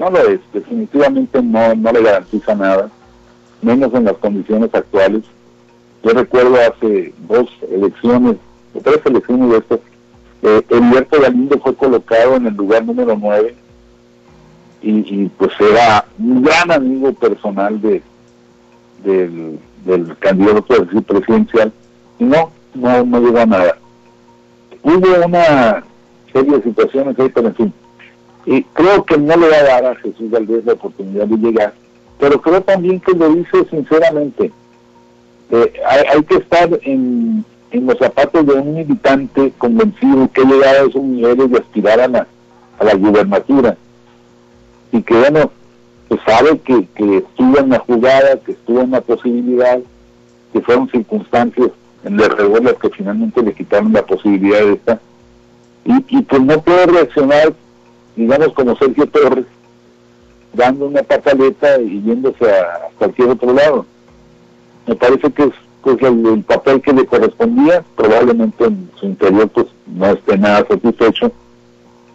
No 0.00 0.10
lo 0.10 0.18
es, 0.28 0.40
definitivamente 0.52 1.42
no, 1.42 1.74
no 1.74 1.92
le 1.92 2.02
garantiza 2.02 2.54
nada 2.54 2.88
menos 3.62 3.92
en 3.94 4.04
las 4.04 4.16
condiciones 4.18 4.70
actuales. 4.74 5.22
Yo 6.02 6.10
recuerdo 6.10 6.56
hace 6.56 7.12
dos 7.28 7.48
elecciones, 7.70 8.36
o 8.74 8.80
tres 8.80 9.00
elecciones 9.04 9.50
de 9.50 9.56
estas, 9.58 9.80
eh, 10.42 10.62
Heriberto 10.68 11.20
Galindo 11.20 11.58
fue 11.58 11.74
colocado 11.74 12.36
en 12.36 12.46
el 12.46 12.54
lugar 12.54 12.84
número 12.84 13.16
9 13.20 13.54
y, 14.80 15.26
pues 15.36 15.50
era 15.58 16.04
un 16.18 16.42
gran 16.42 16.70
amigo 16.70 17.12
personal 17.12 17.80
de 17.80 18.00
del, 19.02 19.58
del 19.84 20.16
candidato 20.18 20.86
presidencial 21.06 21.72
y 22.20 22.24
no, 22.24 22.50
no, 22.74 23.04
no 23.04 23.20
llegó 23.20 23.38
a 23.38 23.46
nada. 23.46 23.78
Hubo 24.82 25.26
una 25.26 25.82
serie 26.32 26.56
de 26.56 26.62
situaciones 26.62 27.18
ahí, 27.18 27.28
pero 27.28 27.48
en 27.48 27.54
fin. 27.54 27.72
Y 28.46 28.62
creo 28.62 29.04
que 29.04 29.18
no 29.18 29.36
le 29.36 29.48
va 29.48 29.56
a 29.56 29.62
dar 29.64 29.84
a 29.86 29.94
Jesús 29.96 30.30
Valdés 30.30 30.64
la 30.64 30.72
oportunidad 30.74 31.26
de 31.26 31.36
llegar 31.36 31.74
pero 32.18 32.40
creo 32.40 32.60
también 32.62 33.00
que 33.00 33.12
lo 33.12 33.30
dice 33.30 33.64
sinceramente. 33.70 34.52
Eh, 35.50 35.72
hay, 35.86 36.22
que 36.24 36.36
estar 36.36 36.68
en, 36.82 37.44
los 37.72 37.98
zapatos 37.98 38.44
de 38.46 38.54
un 38.54 38.74
militante 38.74 39.52
convencido 39.56 40.30
que 40.32 40.42
ha 40.42 40.44
llegado 40.44 40.84
a 40.84 40.88
esos 40.88 41.02
niveles 41.02 41.50
de 41.50 41.58
aspirar 41.58 42.00
a 42.00 42.08
la, 42.08 42.26
a 42.78 42.84
la 42.84 42.94
gubernatura. 42.94 43.76
Y 44.92 45.02
que 45.02 45.14
bueno, 45.14 45.50
pues 46.08 46.20
sabe 46.26 46.58
que, 46.58 46.86
que 46.94 47.18
estuvo 47.18 47.58
en 47.58 47.70
la 47.70 47.78
jugada, 47.78 48.38
que 48.44 48.52
estuvo 48.52 48.80
en 48.80 48.90
la 48.90 49.00
posibilidad, 49.00 49.78
que 50.52 50.60
fueron 50.60 50.90
circunstancias 50.90 51.70
en 52.04 52.16
las 52.16 52.28
las 52.28 52.74
que 52.74 52.90
finalmente 52.90 53.42
le 53.42 53.52
quitaron 53.52 53.92
la 53.92 54.04
posibilidad 54.06 54.60
de 54.60 54.72
esta, 54.74 55.00
y, 55.84 56.04
y 56.08 56.22
pues 56.22 56.42
no 56.42 56.60
puede 56.60 56.86
reaccionar, 56.86 57.54
digamos, 58.16 58.52
como 58.52 58.76
Sergio 58.76 59.06
Torres, 59.06 59.46
dando 60.58 60.88
una 60.88 61.02
pataleta 61.02 61.80
y 61.80 62.02
yéndose 62.02 62.50
a 62.50 62.90
cualquier 62.98 63.30
otro 63.30 63.54
lado. 63.54 63.86
Me 64.86 64.94
parece 64.96 65.30
que 65.30 65.44
es 65.44 65.52
pues 65.82 66.02
el, 66.02 66.42
papel 66.42 66.82
que 66.82 66.92
le 66.92 67.06
correspondía, 67.06 67.84
probablemente 67.96 68.64
en 68.64 68.90
su 68.96 69.06
interior 69.06 69.48
pues 69.48 69.66
no 69.86 70.06
esté 70.06 70.36
nada 70.36 70.66
satisfecho, 70.68 71.30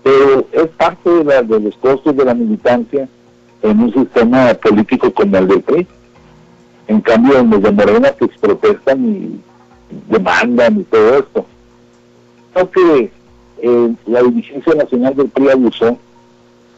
pero 0.03 0.45
es 0.51 0.67
parte 0.77 1.10
de, 1.10 1.23
la, 1.23 1.41
de 1.41 1.60
los 1.62 1.75
costos 1.77 2.15
de 2.15 2.25
la 2.25 2.34
militancia 2.34 3.08
en 3.62 3.79
un 3.79 3.93
sistema 3.93 4.53
político 4.56 5.12
como 5.13 5.38
el 5.38 5.47
del 5.47 5.62
PRI. 5.62 5.88
En 6.89 6.99
cambio, 6.99 7.39
en 7.39 7.49
los 7.49 7.62
de 7.62 7.71
Morena 7.71 8.12
que 8.12 8.27
protestan 8.27 9.06
y 9.06 9.41
demandan 10.10 10.82
y 10.82 10.84
todo 10.84 11.19
esto. 11.19 11.45
Creo 12.53 12.71
que 12.71 13.12
eh, 13.62 13.93
la 14.06 14.21
dirigencia 14.21 14.75
nacional 14.75 15.15
del 15.15 15.29
PRI 15.29 15.49
abusó, 15.51 15.97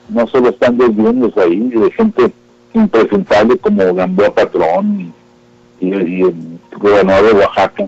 no 0.10 0.28
solo 0.28 0.50
están 0.50 0.78
desviándolos 0.78 1.38
ahí, 1.38 1.60
de 1.60 1.92
gente 1.92 2.32
impresentable 2.74 3.58
como 3.58 3.94
Gamboa 3.94 4.34
Patrón 4.34 5.14
y, 5.80 5.92
el 5.92 6.60
gobernador 6.78 7.34
de 7.34 7.40
Oaxaca, 7.40 7.88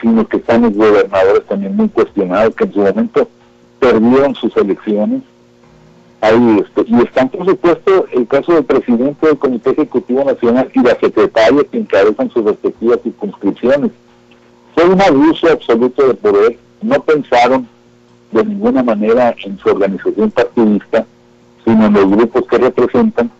sino 0.00 0.26
que 0.26 0.36
están 0.38 0.62
los 0.62 0.74
gobernadores 0.74 1.44
también 1.46 1.76
muy 1.76 1.88
cuestionados, 1.88 2.54
que 2.54 2.64
en 2.64 2.72
su 2.72 2.80
momento 2.80 3.28
perdieron 3.78 4.34
sus 4.34 4.56
elecciones 4.56 5.22
ahí 6.20 6.60
este, 6.60 6.84
y 6.86 7.00
están 7.02 7.28
por 7.28 7.44
supuesto 7.44 8.06
el 8.12 8.26
caso 8.28 8.54
del 8.54 8.64
presidente 8.64 9.26
del 9.26 9.38
Comité 9.38 9.70
Ejecutivo 9.70 10.24
Nacional 10.24 10.70
y 10.72 10.80
la 10.80 10.96
secretaria 10.98 11.64
que 11.64 11.78
encabezan 11.78 12.30
sus 12.30 12.44
respectivas 12.44 13.00
circunscripciones. 13.02 13.90
Fue 14.74 14.84
un 14.84 15.00
abuso 15.02 15.50
absoluto 15.50 16.06
de 16.06 16.14
poder, 16.14 16.58
no 16.80 17.02
pensaron 17.02 17.68
de 18.32 18.44
ninguna 18.44 18.82
manera 18.82 19.34
en 19.44 19.58
su 19.58 19.68
organización 19.68 20.30
partidista, 20.30 21.06
sino 21.64 21.86
en 21.86 21.92
los 21.92 22.10
grupos 22.10 22.46
que 22.48 22.58
representan, 22.58 23.30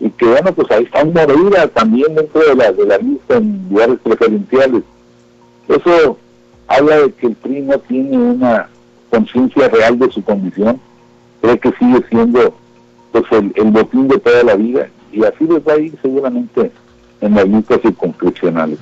y 0.00 0.10
que 0.10 0.26
bueno, 0.26 0.52
pues 0.52 0.70
ahí 0.70 0.84
están 0.84 1.12
Moreira 1.12 1.68
también 1.68 2.14
dentro 2.14 2.40
de 2.40 2.56
la, 2.56 2.72
de 2.72 2.86
la 2.86 2.98
lista 2.98 3.36
en 3.36 3.68
lugares 3.70 3.98
preferenciales. 4.02 4.82
Eso 5.68 6.18
habla 6.66 6.96
de 7.02 7.12
que 7.12 7.28
el 7.28 7.34
PRI 7.36 7.60
no 7.62 7.78
tiene 7.78 8.16
una 8.18 8.68
conciencia 9.10 9.68
real 9.68 9.98
de 9.98 10.10
su 10.10 10.24
condición 10.24 10.80
cree 11.42 11.58
que 11.58 11.72
sigue 11.72 12.02
siendo 12.08 12.54
pues 13.10 13.24
el, 13.32 13.52
el 13.56 13.70
botín 13.70 14.08
de 14.08 14.18
toda 14.18 14.42
la 14.44 14.54
vida 14.54 14.88
y 15.12 15.22
así 15.24 15.44
les 15.44 15.66
va 15.66 15.74
a 15.74 15.78
ir 15.78 15.92
seguramente 16.00 16.70
en 17.20 17.34
las 17.34 17.46
listas 17.46 17.80
circunscripcionales. 17.82 18.78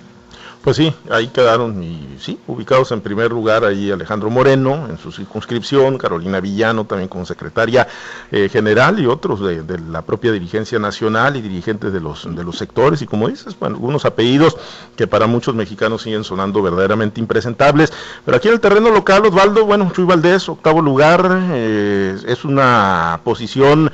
Pues 0.62 0.76
sí, 0.76 0.94
ahí 1.08 1.28
quedaron 1.28 1.82
y 1.82 2.18
sí, 2.20 2.38
ubicados 2.46 2.92
en 2.92 3.00
primer 3.00 3.30
lugar 3.30 3.64
ahí 3.64 3.90
Alejandro 3.90 4.28
Moreno 4.28 4.88
en 4.90 4.98
su 4.98 5.10
circunscripción, 5.10 5.96
Carolina 5.96 6.38
Villano 6.38 6.84
también 6.84 7.08
como 7.08 7.24
secretaria 7.24 7.88
eh, 8.30 8.50
general 8.50 8.98
y 8.98 9.06
otros 9.06 9.40
de, 9.40 9.78
la 9.90 10.02
propia 10.02 10.32
dirigencia 10.32 10.78
nacional 10.78 11.36
y 11.36 11.40
dirigentes 11.40 11.94
de 11.94 12.00
los 12.00 12.28
de 12.34 12.44
los 12.44 12.58
sectores 12.58 13.00
y 13.00 13.06
como 13.06 13.28
dices, 13.28 13.58
bueno, 13.58 13.76
algunos 13.76 14.04
apellidos 14.04 14.58
que 14.96 15.06
para 15.06 15.26
muchos 15.26 15.54
mexicanos 15.54 16.02
siguen 16.02 16.24
sonando 16.24 16.60
verdaderamente 16.60 17.20
impresentables. 17.20 17.90
Pero 18.26 18.36
aquí 18.36 18.48
en 18.48 18.54
el 18.54 18.60
terreno 18.60 18.90
local, 18.90 19.24
Osvaldo, 19.24 19.64
bueno, 19.64 19.90
Chuy 19.94 20.04
Valdés, 20.04 20.46
octavo 20.46 20.82
lugar, 20.82 21.26
eh, 21.52 22.18
es 22.26 22.44
una 22.44 23.20
posición 23.24 23.90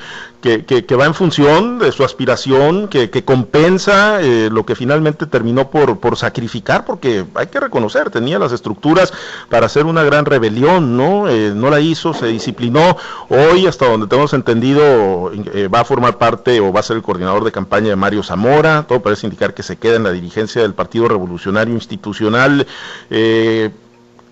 que, 0.46 0.96
va 0.96 1.06
en 1.06 1.14
función 1.14 1.78
de 1.78 1.90
su 1.92 2.04
aspiración, 2.04 2.88
que, 2.88 3.24
compensa 3.24 4.20
eh, 4.22 4.48
lo 4.50 4.64
que 4.64 4.74
finalmente 4.74 5.26
terminó 5.26 5.70
por, 5.70 6.16
sacrificar, 6.16 6.84
porque 6.84 7.24
hay 7.34 7.48
que 7.48 7.60
reconocer, 7.60 8.10
tenía 8.10 8.38
las 8.38 8.52
estructuras 8.52 9.12
para 9.50 9.66
hacer 9.66 9.86
una 9.86 10.04
gran 10.04 10.24
rebelión, 10.24 10.96
¿no? 10.96 11.28
Eh, 11.28 11.52
no 11.54 11.70
la 11.70 11.80
hizo, 11.80 12.14
se 12.14 12.26
disciplinó. 12.26 12.96
Hoy, 13.28 13.66
hasta 13.66 13.88
donde 13.88 14.06
tenemos 14.06 14.32
entendido, 14.34 15.32
eh, 15.32 15.68
va 15.68 15.80
a 15.80 15.84
formar 15.84 16.18
parte 16.18 16.60
o 16.60 16.72
va 16.72 16.80
a 16.80 16.84
ser 16.84 16.96
el 16.96 17.02
coordinador 17.02 17.44
de 17.44 17.52
campaña 17.52 17.88
de 17.88 17.96
Mario 17.96 18.22
Zamora. 18.22 18.84
Todo 18.86 19.02
parece 19.02 19.26
indicar 19.26 19.52
que 19.52 19.62
se 19.62 19.76
queda 19.76 19.96
en 19.96 20.04
la 20.04 20.12
dirigencia 20.12 20.62
del 20.62 20.74
Partido 20.74 21.08
Revolucionario 21.08 21.74
Institucional. 21.74 22.66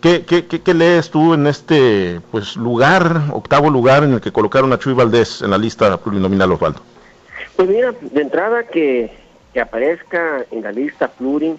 ¿Qué, 0.04 0.74
lees 0.74 1.08
tú 1.08 1.32
en 1.32 1.46
este 1.46 2.20
pues 2.30 2.56
lugar, 2.56 3.22
octavo 3.32 3.70
lugar 3.70 4.04
en 4.04 4.12
el 4.12 4.20
que 4.20 4.32
colocaron 4.32 4.70
a 4.74 4.78
Chuy 4.78 4.92
Valdés 4.92 5.40
en 5.40 5.50
la 5.50 5.56
lista 5.56 5.96
plurinominal, 5.96 6.52
Osvaldo? 6.52 6.80
Pues 7.56 7.70
mira, 7.70 7.94
de 7.98 8.20
entrada 8.20 8.64
que, 8.64 9.10
aparezca 9.58 10.44
en 10.50 10.62
la 10.62 10.72
lista 10.72 11.08
pluri, 11.08 11.56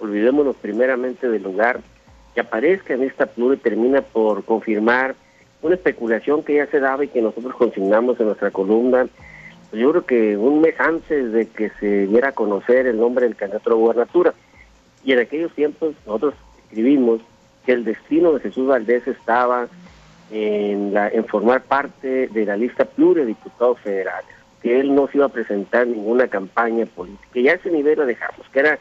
olvidémonos 0.00 0.56
primeramente 0.56 1.28
del 1.28 1.44
lugar, 1.44 1.78
que 2.34 2.40
aparezca 2.40 2.94
en 2.94 3.04
esta 3.04 3.26
pluri 3.26 3.56
termina 3.56 4.02
por 4.02 4.44
confirmar 4.44 5.14
una 5.62 5.76
especulación 5.76 6.42
que 6.42 6.56
ya 6.56 6.66
se 6.66 6.80
daba 6.80 7.04
y 7.04 7.08
que 7.08 7.22
nosotros 7.22 7.54
consignamos 7.54 8.18
en 8.18 8.26
nuestra 8.26 8.50
columna. 8.50 9.06
Pues 9.70 9.80
yo 9.80 9.92
creo 9.92 10.06
que 10.06 10.36
un 10.36 10.60
mes 10.60 10.74
antes 10.80 11.30
de 11.30 11.46
que 11.46 11.70
se 11.78 12.08
diera 12.08 12.30
a 12.30 12.32
conocer 12.32 12.88
el 12.88 12.98
nombre 12.98 13.26
del 13.26 13.36
candidato 13.36 13.70
a 13.70 13.74
la 13.74 13.78
gubernatura. 13.78 14.34
Y 15.04 15.12
en 15.12 15.20
aquellos 15.20 15.52
tiempos 15.52 15.94
nosotros 16.04 16.34
escribimos 16.68 17.20
que 17.64 17.72
el 17.72 17.84
destino 17.84 18.32
de 18.32 18.40
Jesús 18.40 18.66
Valdés 18.66 19.06
estaba 19.06 19.68
en, 20.30 20.92
la, 20.92 21.08
en 21.08 21.24
formar 21.24 21.62
parte 21.62 22.28
de 22.28 22.44
la 22.44 22.56
lista 22.56 22.84
plural 22.84 23.24
de 23.24 23.26
diputados 23.26 23.80
federales, 23.80 24.30
que 24.62 24.78
él 24.80 24.94
no 24.94 25.08
se 25.08 25.18
iba 25.18 25.26
a 25.26 25.30
presentar 25.30 25.86
ninguna 25.86 26.28
campaña 26.28 26.86
política. 26.86 27.38
Y 27.38 27.48
a 27.48 27.54
ese 27.54 27.70
nivel 27.70 27.98
lo 27.98 28.06
dejamos, 28.06 28.46
que 28.50 28.60
era 28.60 28.78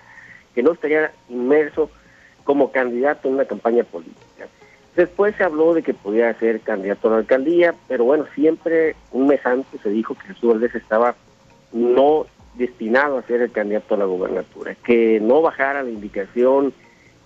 que 0.54 0.64
no 0.64 0.74
estaría 0.74 1.12
inmerso 1.30 1.90
como 2.44 2.72
candidato 2.72 3.28
en 3.28 3.36
una 3.36 3.46
campaña 3.46 3.84
política. 3.84 4.48
Después 4.96 5.36
se 5.36 5.44
habló 5.44 5.74
de 5.74 5.84
que 5.84 5.94
podía 5.94 6.34
ser 6.40 6.60
candidato 6.62 7.08
a 7.08 7.12
la 7.12 7.18
alcaldía, 7.18 7.76
pero 7.88 8.06
bueno, 8.06 8.26
siempre 8.34 8.96
un 9.12 9.28
mes 9.28 9.46
antes 9.46 9.80
se 9.82 9.90
dijo 9.90 10.16
que 10.16 10.34
Jesús 10.34 10.50
Valdés 10.54 10.74
estaba 10.76 11.16
no 11.72 12.26
destinado 12.56 13.18
a 13.18 13.24
ser 13.24 13.42
el 13.42 13.52
candidato 13.52 13.94
a 13.94 14.00
la 14.00 14.06
gobernatura, 14.06 14.76
que 14.84 15.20
no 15.20 15.42
bajara 15.42 15.84
la 15.84 15.90
indicación 15.90 16.74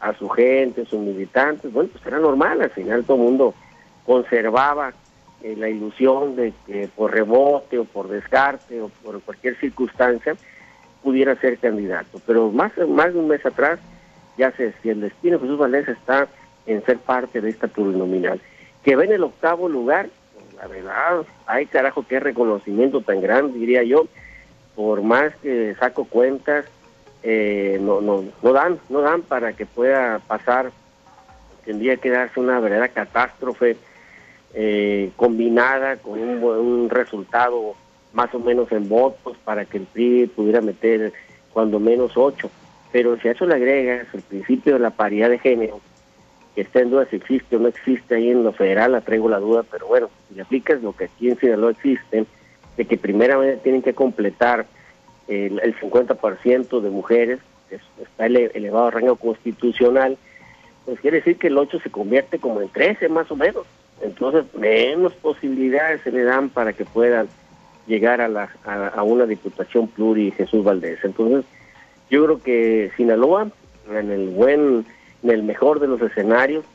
a 0.02 0.14
su 0.16 0.28
gente, 0.30 0.86
sus 0.86 1.00
militantes, 1.00 1.72
bueno, 1.72 1.90
pues 1.92 2.06
era 2.06 2.20
normal, 2.20 2.62
al 2.62 2.72
final 2.72 3.04
todo 3.04 3.18
el 3.18 3.24
mundo 3.24 3.54
conservaba 4.06 4.94
eh, 5.44 5.56
la 5.56 5.70
ilusión 5.70 6.36
de 6.36 6.54
que 6.66 6.90
por 6.96 7.12
rebote 7.12 7.78
o 7.78 7.86
por 7.86 8.08
descarte 8.08 8.82
o 8.82 8.90
por 8.90 9.22
cualquier 9.22 9.56
circunstancia 9.60 10.36
pudiera 11.04 11.36
ser 11.36 11.58
candidato. 11.60 12.20
Pero 12.26 12.52
más, 12.52 12.72
más 12.88 13.14
de 13.14 13.20
un 13.20 13.28
mes 13.28 13.46
atrás 13.46 13.80
ya 14.38 14.52
se 14.52 14.66
decía, 14.66 14.94
el 14.94 15.02
destino 15.02 15.38
de 15.38 15.44
Jesús 15.44 15.60
Valdés 15.60 15.88
está 15.88 16.28
en 16.66 16.84
ser 16.86 16.98
parte 16.98 17.42
de 17.42 17.50
esta 17.50 17.68
plurinominal. 17.68 18.42
Que 18.84 18.96
ve 18.96 19.06
en 19.06 19.14
el 19.14 19.24
octavo 19.24 19.70
lugar, 19.70 20.10
la 20.58 20.68
verdad, 20.68 21.24
hay 21.46 21.68
carajo 21.68 22.06
qué 22.08 22.20
reconocimiento 22.20 23.02
tan 23.02 23.22
grande, 23.22 23.60
diría 23.60 23.84
yo, 23.84 24.08
por 24.76 25.02
más 25.02 25.36
que 25.38 25.76
saco 25.80 26.06
cuentas, 26.06 26.66
eh, 27.24 27.78
no, 27.82 28.02
no, 28.02 28.24
no 28.42 28.54
dan, 28.54 28.80
no 28.90 29.02
dan 29.02 29.22
para 29.22 29.54
que 29.54 29.66
pueda 29.66 30.20
pasar. 30.20 30.72
Tendría 31.66 31.98
que 31.98 32.10
darse 32.10 32.40
una 32.40 32.60
verdadera 32.60 32.90
catástrofe 32.90 33.78
eh, 34.54 35.12
combinada 35.16 35.98
con 35.98 36.20
un, 36.20 36.44
un 36.44 36.90
resultado 36.90 37.76
más 38.14 38.34
o 38.34 38.40
menos 38.40 38.72
en 38.72 38.90
votos 38.90 39.38
para 39.46 39.66
que 39.66 39.78
el 39.78 39.86
PRI 39.86 40.28
pudiera 40.28 40.62
meter 40.62 41.14
cuando 41.54 41.80
menos 41.80 42.14
ocho. 42.16 42.50
Pero 42.92 43.18
si 43.20 43.28
a 43.28 43.32
eso 43.32 43.46
le 43.46 43.56
agregas 43.56 44.08
el 44.14 44.22
principio 44.22 44.74
de 44.74 44.80
la 44.80 44.90
paridad 44.90 45.30
de 45.30 45.40
género, 45.40 45.80
que 46.56 46.62
está 46.62 46.82
en 46.82 46.90
duda 46.90 47.08
si 47.10 47.16
existe 47.16 47.56
o 47.56 47.60
no 47.60 47.70
existe 47.70 48.16
ahí 48.16 48.30
en 48.30 48.44
lo 48.44 48.52
federal, 48.52 48.92
la 48.92 49.02
traigo 49.02 49.30
la 49.30 49.40
duda, 49.40 49.64
pero 49.70 49.88
bueno, 49.88 50.10
si 50.28 50.36
le 50.36 50.42
aplicas 50.42 50.82
lo 50.82 50.94
que 50.94 51.06
aquí 51.06 51.30
en 51.30 51.40
Sinaloa 51.40 51.72
existe, 51.72 52.26
de 52.76 52.86
que 52.86 52.98
primeramente 52.98 53.58
tienen 53.64 53.82
que 53.82 53.94
completar 53.94 54.66
el, 55.32 55.60
el 55.60 55.76
50% 55.80 56.82
de 56.82 56.90
mujeres, 56.90 57.40
está 58.02 58.26
el 58.26 58.38
elevado 58.54 58.92
rango 58.92 59.16
constitucional, 59.16 60.18
pues 60.86 61.00
quiere 61.00 61.18
decir 61.18 61.38
que 61.38 61.48
el 61.48 61.58
8 61.58 61.80
se 61.82 61.90
convierte 61.90 62.40
como 62.40 62.62
en 62.62 62.70
13 62.70 63.10
más 63.10 63.30
o 63.32 63.36
menos. 63.36 63.66
Entonces, 64.02 64.46
menos 64.56 65.14
posibilidades 65.14 66.02
se 66.02 66.12
le 66.12 66.24
dan 66.24 66.50
para 66.50 66.74
que 66.74 66.86
puedan 66.86 67.28
llegar 67.88 68.22
a, 68.22 68.28
la, 68.28 68.50
a, 68.66 69.04
una 69.04 69.26
diputación 69.26 69.88
pluri 69.88 70.32
Jesús 70.32 70.64
Valdés. 70.64 71.00
Entonces, 71.04 71.46
yo 72.10 72.26
creo 72.26 72.42
que 72.42 72.92
Sinaloa, 72.98 73.50
en 73.90 74.12
el 74.12 74.30
buen, 74.30 74.86
en 75.24 75.30
el 75.30 75.44
mejor 75.44 75.80
de 75.80 75.88
los 75.88 76.02
escenarios, 76.02 76.66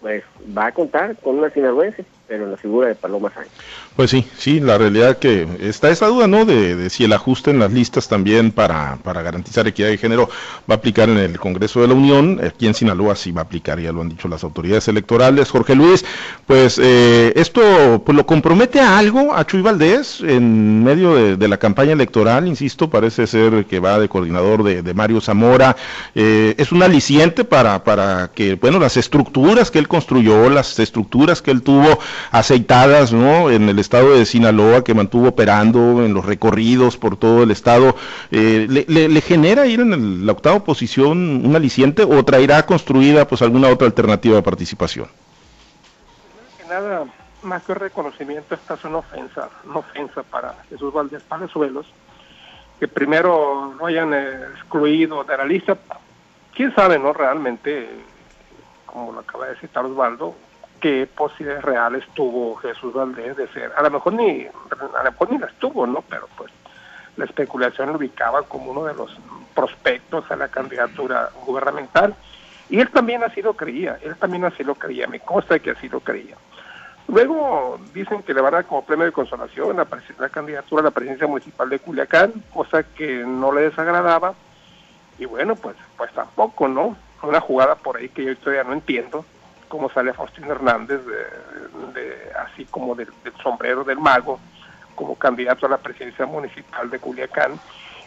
pues 0.00 0.22
va 0.56 0.66
a 0.66 0.72
contar 0.72 1.16
con 1.16 1.38
una 1.38 1.50
sinaloense. 1.50 2.04
Pero 2.26 2.44
en 2.44 2.52
la 2.52 2.56
figura 2.56 2.88
de 2.88 2.94
Paloma 2.94 3.30
Sánchez. 3.32 3.52
Pues 3.96 4.10
sí, 4.10 4.26
sí, 4.36 4.58
la 4.58 4.76
realidad 4.76 5.18
que 5.18 5.46
está 5.60 5.90
esa 5.90 6.08
duda, 6.08 6.26
¿no? 6.26 6.44
De, 6.44 6.90
si 6.90 7.04
el 7.04 7.12
ajuste 7.12 7.52
en 7.52 7.60
las 7.60 7.72
listas 7.72 8.08
también 8.08 8.50
para, 8.50 8.98
para, 9.04 9.22
garantizar 9.22 9.68
equidad 9.68 9.88
de 9.88 9.98
género 9.98 10.28
va 10.68 10.74
a 10.74 10.78
aplicar 10.78 11.08
en 11.08 11.18
el 11.18 11.38
Congreso 11.38 11.80
de 11.80 11.88
la 11.88 11.94
Unión. 11.94 12.40
Aquí 12.44 12.66
en 12.66 12.74
Sinaloa 12.74 13.14
sí 13.14 13.30
va 13.30 13.42
a 13.42 13.44
aplicar, 13.44 13.78
ya 13.78 13.92
lo 13.92 14.00
han 14.00 14.08
dicho 14.08 14.26
las 14.26 14.42
autoridades 14.42 14.88
electorales. 14.88 15.50
Jorge 15.50 15.76
Luis, 15.76 16.04
pues 16.46 16.80
eh, 16.82 17.32
esto 17.36 18.02
pues 18.04 18.16
lo 18.16 18.26
compromete 18.26 18.80
a 18.80 18.98
algo 18.98 19.32
a 19.32 19.46
Chuy 19.46 19.62
Valdés 19.62 20.20
en 20.20 20.82
medio 20.82 21.36
de, 21.36 21.48
la 21.48 21.58
campaña 21.58 21.92
electoral, 21.92 22.48
insisto, 22.48 22.88
parece 22.90 23.26
ser 23.26 23.66
que 23.66 23.78
va 23.78 24.00
de 24.00 24.08
coordinador 24.08 24.64
de, 24.64 24.94
Mario 24.94 25.20
Zamora. 25.20 25.76
Eh, 26.14 26.54
es 26.58 26.72
un 26.72 26.82
aliciente 26.82 27.44
para, 27.44 27.84
para 27.84 28.30
que, 28.34 28.54
bueno, 28.54 28.78
las 28.78 28.96
estructuras 28.96 29.70
que 29.70 29.78
él 29.78 29.86
construyó, 29.86 30.48
las 30.50 30.78
estructuras 30.78 31.42
que 31.42 31.50
él 31.50 31.62
tuvo 31.62 31.98
aceitadas, 32.30 33.12
¿no? 33.12 33.50
En 33.50 33.68
el 33.68 33.78
estado 33.78 34.14
de 34.14 34.24
Sinaloa 34.26 34.84
que 34.84 34.94
mantuvo 34.94 35.28
operando 35.28 36.04
en 36.04 36.14
los 36.14 36.24
recorridos 36.24 36.96
por 36.96 37.16
todo 37.16 37.42
el 37.42 37.50
estado, 37.50 37.96
eh, 38.30 38.66
le, 38.68 39.20
genera 39.20 39.66
ir 39.66 39.80
en 39.80 40.26
la 40.26 40.32
octava 40.32 40.64
posición 40.64 41.44
un 41.44 41.56
aliciente 41.56 42.04
o 42.04 42.24
traerá 42.24 42.64
construida 42.66 43.26
pues 43.26 43.42
alguna 43.42 43.68
otra 43.68 43.86
alternativa 43.86 44.36
de 44.36 44.42
participación? 44.42 45.08
nada, 46.68 47.06
más 47.42 47.62
que 47.62 47.74
reconocimiento, 47.74 48.54
esta 48.54 48.74
es 48.74 48.84
una 48.84 48.98
ofensa, 48.98 49.48
una 49.64 49.78
ofensa 49.78 50.22
para 50.22 50.54
Jesús 50.68 50.92
Valdés 50.92 51.22
Palazuelos, 51.22 51.86
que 52.80 52.88
primero 52.88 53.74
no 53.78 53.86
hayan 53.86 54.12
excluido 54.14 55.22
de 55.24 55.36
la 55.36 55.44
lista, 55.44 55.76
quién 56.54 56.74
sabe, 56.74 56.98
¿no? 56.98 57.12
Realmente, 57.12 57.88
como 58.86 59.12
lo 59.12 59.20
acaba 59.20 59.46
de 59.46 59.56
citar 59.56 59.84
Osvaldo, 59.84 60.34
qué 60.84 61.06
posibilidades 61.06 61.64
reales 61.64 62.04
tuvo 62.12 62.56
Jesús 62.56 62.92
Valdés 62.92 63.38
de 63.38 63.48
ser. 63.48 63.72
A 63.74 63.80
lo 63.80 63.90
mejor 63.90 64.12
ni, 64.12 64.44
a 64.44 65.02
lo 65.02 65.10
mejor 65.10 65.32
ni 65.32 65.38
las 65.38 65.54
tuvo, 65.54 65.86
¿no? 65.86 66.04
Pero 66.06 66.28
pues 66.36 66.52
la 67.16 67.24
especulación 67.24 67.88
lo 67.88 67.96
ubicaba 67.96 68.42
como 68.42 68.70
uno 68.70 68.84
de 68.84 68.92
los 68.92 69.16
prospectos 69.54 70.30
a 70.30 70.36
la 70.36 70.48
candidatura 70.48 71.30
gubernamental. 71.46 72.14
Y 72.68 72.80
él 72.80 72.90
también 72.90 73.24
así 73.24 73.40
lo 73.40 73.54
creía, 73.54 73.98
él 74.02 74.14
también 74.16 74.44
así 74.44 74.62
lo 74.62 74.74
creía, 74.74 75.06
me 75.06 75.20
consta 75.20 75.58
que 75.58 75.70
así 75.70 75.88
lo 75.88 76.00
creía. 76.00 76.36
Luego 77.08 77.80
dicen 77.94 78.22
que 78.22 78.34
le 78.34 78.42
van 78.42 78.52
a 78.52 78.56
dar 78.58 78.66
como 78.66 78.84
premio 78.84 79.06
de 79.06 79.12
consolación 79.12 79.78
la, 79.78 79.86
la 80.18 80.28
candidatura 80.28 80.82
a 80.82 80.84
la 80.84 80.90
presidencia 80.90 81.26
municipal 81.26 81.70
de 81.70 81.78
Culiacán, 81.78 82.30
cosa 82.52 82.82
que 82.82 83.24
no 83.24 83.52
le 83.52 83.62
desagradaba. 83.62 84.34
Y 85.18 85.24
bueno, 85.24 85.56
pues, 85.56 85.76
pues 85.96 86.12
tampoco, 86.12 86.68
¿no? 86.68 86.94
Una 87.22 87.40
jugada 87.40 87.74
por 87.74 87.96
ahí 87.96 88.10
que 88.10 88.22
yo 88.22 88.36
todavía 88.36 88.64
no 88.64 88.74
entiendo, 88.74 89.24
como 89.74 89.90
sale 89.90 90.12
Faustino 90.12 90.52
Hernández, 90.52 91.00
de, 91.04 92.32
así 92.46 92.64
como 92.66 92.94
del, 92.94 93.08
sombrero 93.42 93.82
del 93.82 93.98
mago, 93.98 94.38
como 94.94 95.16
candidato 95.16 95.66
a 95.66 95.70
la 95.70 95.78
presidencia 95.78 96.26
municipal 96.26 96.88
de 96.88 97.00
Culiacán, 97.00 97.58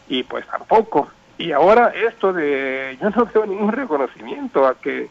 y 0.08 0.23
pues 0.23 0.47
tampoco. 0.47 1.10
Y 1.38 1.51
ahora 1.51 1.89
esto 1.89 2.32
de, 2.32 2.97
yo 3.01 3.10
no 3.10 3.25
veo 3.25 3.45
ningún 3.45 3.73
reconocimiento 3.73 4.65
a 4.65 4.75
que, 4.75 5.10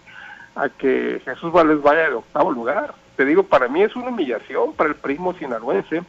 a 0.55 0.71
que 0.71 1.21
Jesús 1.27 1.53
Valdés 1.53 1.83
vaya 1.83 2.09
de 2.09 2.14
octavo 2.14 2.51
lugar. 2.51 2.95
Te 3.16 3.27
digo, 3.27 3.42
para 3.42 3.69
mí 3.69 3.83
es 3.83 3.95
una 3.95 4.09
humillación 4.09 4.73
para 4.73 4.88
el 4.88 4.97
primo 4.97 5.35
sinaloense 5.35 6.03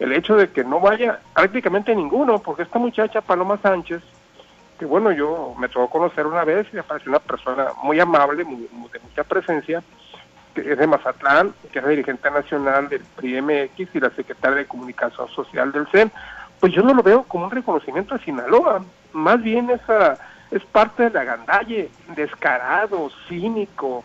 el 0.00 0.12
hecho 0.12 0.34
de 0.34 0.50
que 0.50 0.64
no 0.64 0.80
vaya 0.80 1.20
prácticamente 1.32 1.94
ninguno, 1.94 2.40
porque 2.40 2.64
esta 2.64 2.80
muchacha 2.80 3.20
Paloma 3.20 3.56
Sánchez 3.62 4.02
que 4.78 4.84
bueno, 4.84 5.12
yo 5.12 5.54
me 5.58 5.68
tocó 5.68 5.88
conocer 5.88 6.26
una 6.26 6.44
vez 6.44 6.66
y 6.72 6.76
me 6.76 6.82
pareció 6.82 7.10
una 7.10 7.18
persona 7.18 7.68
muy 7.82 7.98
amable, 7.98 8.44
muy, 8.44 8.68
de 8.92 8.98
mucha 9.00 9.24
presencia, 9.24 9.82
que 10.54 10.72
es 10.72 10.78
de 10.78 10.86
Mazatlán, 10.86 11.54
que 11.72 11.78
es 11.78 11.86
dirigente 11.86 12.30
nacional 12.30 12.88
del 12.88 13.02
PRI-MX 13.16 13.94
y 13.94 14.00
la 14.00 14.10
secretaria 14.10 14.58
de 14.58 14.66
Comunicación 14.66 15.28
Social 15.28 15.72
del 15.72 15.86
CEN, 15.88 16.10
pues 16.60 16.72
yo 16.72 16.82
no 16.82 16.94
lo 16.94 17.02
veo 17.02 17.22
como 17.24 17.44
un 17.46 17.50
reconocimiento 17.50 18.14
a 18.14 18.18
Sinaloa, 18.18 18.82
más 19.12 19.42
bien 19.42 19.70
esa 19.70 20.18
es 20.50 20.64
parte 20.64 21.04
de 21.04 21.10
la 21.10 21.24
gandalle, 21.24 21.90
descarado, 22.14 23.10
cínico, 23.28 24.04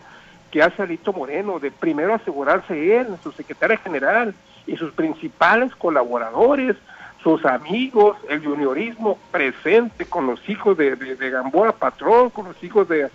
que 0.50 0.62
hace 0.62 0.82
Alito 0.82 1.12
Moreno, 1.12 1.58
de 1.58 1.70
primero 1.70 2.14
asegurarse 2.14 2.98
él, 2.98 3.08
su 3.22 3.32
secretaria 3.32 3.78
general 3.78 4.34
y 4.66 4.76
sus 4.76 4.92
principales 4.92 5.74
colaboradores, 5.76 6.76
sus 7.22 7.44
amigos, 7.44 8.16
el 8.28 8.44
juniorismo 8.44 9.18
presente 9.30 10.06
con 10.06 10.26
los 10.26 10.48
hijos 10.48 10.76
de, 10.76 10.96
de, 10.96 11.30
Gamboa 11.30 11.72
Patrón, 11.72 12.30
con 12.30 12.46
los 12.46 12.62
hijos 12.62 12.88
de, 12.88 13.08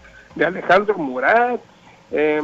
Alejandro 0.44 0.98
Murat, 0.98 1.60
eh, 2.12 2.42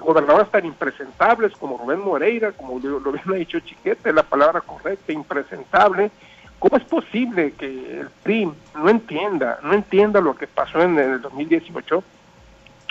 gobernadores 0.00 0.50
tan 0.50 0.64
impresentables 0.64 1.52
como 1.52 1.78
Rubén 1.78 2.00
Moreira, 2.00 2.52
como 2.52 2.78
lo, 2.78 2.98
lo 3.00 3.12
bien 3.12 3.24
ha 3.28 3.34
dicho 3.34 3.60
Chiquete, 3.60 4.12
la 4.12 4.22
palabra 4.22 4.60
correcta, 4.60 5.12
impresentable. 5.12 6.10
¿Cómo 6.58 6.76
es 6.76 6.84
posible 6.84 7.52
que 7.52 8.00
el 8.00 8.08
PRI 8.22 8.50
no 8.74 8.88
entienda, 8.88 9.58
no 9.62 9.74
entienda 9.74 10.20
lo 10.20 10.34
que 10.34 10.46
pasó 10.46 10.80
en 10.80 10.98
el 10.98 11.20
2018 11.20 12.02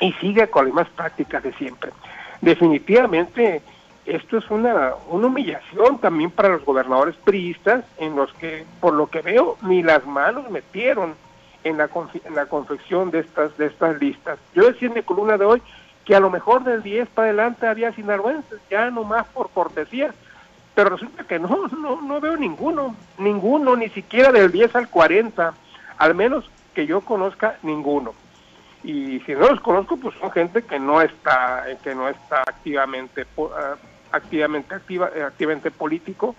y 0.02 0.14
siga 0.14 0.48
con 0.48 0.66
las 0.66 0.74
mismas 0.74 0.90
prácticas 0.90 1.42
de 1.42 1.54
siempre? 1.54 1.92
Definitivamente 2.42 3.64
esto 4.06 4.38
es 4.38 4.50
una, 4.50 4.94
una 5.10 5.28
humillación 5.28 6.00
también 6.00 6.30
para 6.32 6.50
los 6.50 6.66
gobernadores 6.66 7.16
priistas, 7.24 7.86
en 7.98 8.16
los 8.16 8.34
que, 8.34 8.66
por 8.80 8.94
lo 8.94 9.08
que 9.08 9.22
veo, 9.22 9.58
ni 9.62 9.82
las 9.82 10.06
manos 10.06 10.50
metieron 10.50 11.16
en 11.64 11.78
la, 11.78 11.90
en 12.26 12.36
la 12.36 12.46
confección 12.48 13.12
de 13.12 13.20
estas, 13.20 13.58
de 13.58 13.68
estas 13.68 14.00
listas. 14.00 14.38
Yo 14.54 14.66
decía 14.66 14.90
en 14.90 14.96
mi 14.96 15.04
columna 15.04 15.38
de 15.38 15.46
hoy 15.46 15.62
que 16.04 16.16
a 16.16 16.20
lo 16.20 16.30
mejor 16.30 16.64
del 16.64 16.84
10 16.84 17.08
para 17.10 17.30
adelante 17.30 17.66
había 17.66 17.94
sinaloenses, 17.94 18.60
ya 18.70 18.92
nomás 18.92 19.26
por 19.28 19.50
cortesía, 19.52 20.14
pero 20.76 20.90
resulta 20.90 21.24
que 21.24 21.40
no, 21.40 21.68
no, 21.68 22.02
no 22.02 22.20
veo 22.20 22.36
ninguno, 22.36 22.96
ninguno, 23.18 23.76
ni 23.78 23.88
siquiera 23.90 24.32
del 24.32 24.52
10 24.52 24.76
al 24.76 24.90
40, 24.90 25.54
al 25.98 26.16
menos 26.16 26.50
que 26.74 26.86
yo 26.86 27.02
conozca 27.02 27.58
ninguno 27.64 28.14
y 28.84 29.22
si 29.22 29.32
no 29.34 29.48
los 29.48 29.62
conozco 29.62 29.96
pues 29.98 30.14
son 30.20 30.30
gente 30.32 30.62
que 30.62 30.78
no 30.78 31.02
está 31.02 31.64
que 31.84 31.96
no 31.96 32.10
está 32.10 32.42
activamente 32.42 33.26
ah, 33.56 33.76
activamente, 34.14 34.74
activa, 34.74 35.10
eh, 35.14 35.24
activamente 35.24 35.72
político. 35.72 36.36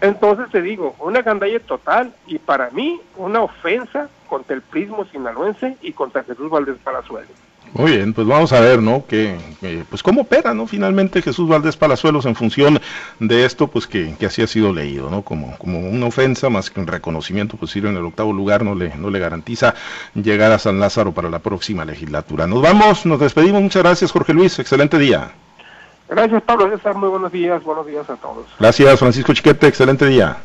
Entonces 0.00 0.50
te 0.50 0.62
digo, 0.62 0.96
una 0.98 1.22
gandalle 1.22 1.60
total 1.60 2.12
y 2.26 2.38
para 2.38 2.70
mí 2.70 3.00
una 3.16 3.42
ofensa 3.42 4.08
contra 4.28 4.56
el 4.56 4.62
prismo 4.62 5.04
sinaloense 5.04 5.76
y 5.82 5.92
contra 5.92 6.24
Jesús 6.24 6.50
Valdés 6.50 6.78
Palazuelos. 6.82 7.30
Muy 7.72 7.92
bien, 7.92 8.12
pues 8.12 8.26
vamos 8.26 8.52
a 8.52 8.60
ver, 8.60 8.82
¿no? 8.82 9.06
Que, 9.06 9.36
pues 9.88 10.02
cómo 10.02 10.22
opera, 10.22 10.54
¿no? 10.54 10.66
Finalmente 10.66 11.22
Jesús 11.22 11.48
Valdés 11.48 11.76
Palazuelos 11.76 12.26
en 12.26 12.34
función 12.34 12.80
de 13.20 13.44
esto, 13.44 13.68
pues 13.68 13.86
que, 13.86 14.14
que, 14.18 14.26
así 14.26 14.42
ha 14.42 14.48
sido 14.48 14.72
leído, 14.72 15.08
¿no? 15.08 15.22
Como, 15.22 15.56
como 15.56 15.78
una 15.78 16.06
ofensa 16.06 16.48
más 16.48 16.68
que 16.68 16.80
un 16.80 16.88
reconocimiento, 16.88 17.56
pues 17.56 17.76
ir 17.76 17.86
en 17.86 17.96
el 17.96 18.04
octavo 18.04 18.32
lugar 18.32 18.64
no 18.64 18.74
le, 18.74 18.96
no 18.96 19.10
le 19.10 19.20
garantiza 19.20 19.74
llegar 20.14 20.50
a 20.50 20.58
San 20.58 20.80
Lázaro 20.80 21.12
para 21.12 21.30
la 21.30 21.38
próxima 21.38 21.84
legislatura. 21.84 22.48
Nos 22.48 22.60
vamos, 22.60 23.06
nos 23.06 23.20
despedimos, 23.20 23.62
muchas 23.62 23.82
gracias 23.82 24.10
Jorge 24.10 24.34
Luis, 24.34 24.58
excelente 24.58 24.98
día. 24.98 25.30
Gracias, 26.10 26.42
Pablo 26.42 26.68
César. 26.68 26.96
Muy 26.96 27.08
buenos 27.08 27.30
días. 27.30 27.62
Buenos 27.62 27.86
días 27.86 28.10
a 28.10 28.16
todos. 28.16 28.46
Gracias, 28.58 28.98
Francisco 28.98 29.32
Chiquete. 29.32 29.68
Excelente 29.68 30.06
día. 30.06 30.38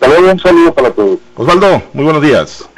Saludos, 0.00 0.32
un 0.32 0.40
saludo 0.40 0.74
para 0.74 0.90
todos. 0.90 1.18
Osvaldo, 1.36 1.82
muy 1.92 2.04
buenos 2.04 2.22
días. 2.22 2.68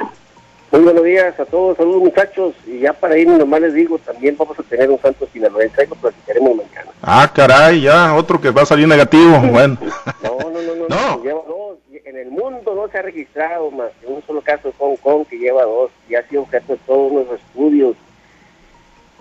Muy 0.71 0.81
buenos 0.81 1.03
días 1.03 1.37
a 1.37 1.45
todos, 1.45 1.75
saludos 1.75 2.03
muchachos. 2.03 2.53
Y 2.65 2.79
ya 2.79 2.93
para 2.93 3.17
ir, 3.17 3.27
nomás 3.27 3.61
les 3.61 3.73
digo, 3.73 3.97
también 3.99 4.37
vamos 4.37 4.57
a 4.57 4.63
tener 4.63 4.89
un 4.89 5.01
santo 5.01 5.27
sinaloense 5.33 5.85
lo 5.87 5.95
platicaremos 5.95 6.55
mañana. 6.55 6.91
Ah, 7.01 7.29
caray, 7.33 7.81
ya, 7.81 8.15
otro 8.15 8.39
que 8.39 8.51
va 8.51 8.61
a 8.61 8.65
salir 8.65 8.87
negativo. 8.87 9.39
bueno. 9.51 9.77
No, 10.23 10.37
no, 10.39 10.61
no, 10.61 10.87
no. 10.87 11.23
Lleva 11.23 11.41
dos. 11.47 11.77
En 12.05 12.17
el 12.17 12.29
mundo 12.29 12.73
no 12.75 12.87
se 12.87 12.97
ha 12.97 13.01
registrado 13.01 13.71
más 13.71 13.89
que 13.99 14.07
un 14.07 14.23
solo 14.25 14.41
caso 14.41 14.69
de 14.69 14.73
Hong 14.77 14.95
Kong 14.97 15.25
que 15.27 15.37
lleva 15.37 15.63
dos. 15.63 15.91
Y 16.07 16.15
ha 16.15 16.27
sido 16.27 16.43
objeto 16.43 16.73
de 16.73 16.79
todos 16.85 17.11
los 17.11 17.39
estudios 17.39 17.95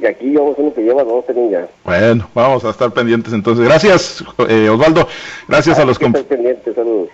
y 0.01 0.07
aquí 0.07 0.33
yo 0.33 0.55
uno 0.57 0.73
que 0.73 0.83
lleva 0.83 1.05
dos 1.05 1.25
ya. 1.51 1.69
Bueno, 1.85 2.29
vamos 2.35 2.65
a 2.65 2.71
estar 2.71 2.91
pendientes 2.93 3.33
entonces. 3.33 3.65
Gracias, 3.65 4.25
eh, 4.49 4.69
Osvaldo. 4.69 5.07
Gracias 5.49 5.79
a 5.79 5.85
los 5.85 5.99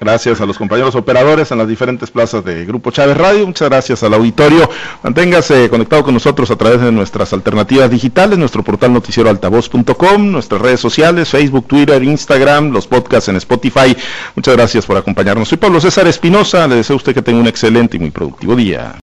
gracias 0.00 0.40
a 0.40 0.46
los 0.46 0.58
compañeros 0.58 0.94
operadores 0.94 1.50
en 1.50 1.58
las 1.58 1.68
diferentes 1.68 2.10
plazas 2.10 2.44
de 2.44 2.64
Grupo 2.64 2.90
Chávez 2.90 3.16
Radio. 3.16 3.46
Muchas 3.46 3.68
gracias 3.68 4.02
al 4.02 4.14
auditorio. 4.14 4.68
Manténgase 5.02 5.68
conectado 5.68 6.04
con 6.04 6.14
nosotros 6.14 6.50
a 6.50 6.56
través 6.56 6.80
de 6.80 6.92
nuestras 6.92 7.32
alternativas 7.32 7.90
digitales, 7.90 8.38
nuestro 8.38 8.62
portal 8.62 8.92
noticiero 8.92 9.30
altavoz.com, 9.30 10.30
nuestras 10.30 10.60
redes 10.60 10.80
sociales, 10.80 11.28
Facebook, 11.28 11.66
Twitter, 11.66 12.02
Instagram, 12.02 12.70
los 12.70 12.86
podcasts 12.86 13.28
en 13.28 13.36
Spotify. 13.36 13.96
Muchas 14.34 14.56
gracias 14.56 14.86
por 14.86 14.96
acompañarnos. 14.96 15.48
Soy 15.48 15.58
Pablo 15.58 15.80
César 15.80 16.06
Espinosa. 16.06 16.68
Le 16.68 16.76
deseo 16.76 16.94
a 16.94 16.96
usted 16.98 17.14
que 17.14 17.22
tenga 17.22 17.40
un 17.40 17.46
excelente 17.46 17.96
y 17.96 18.00
muy 18.00 18.10
productivo 18.10 18.54
día. 18.54 18.92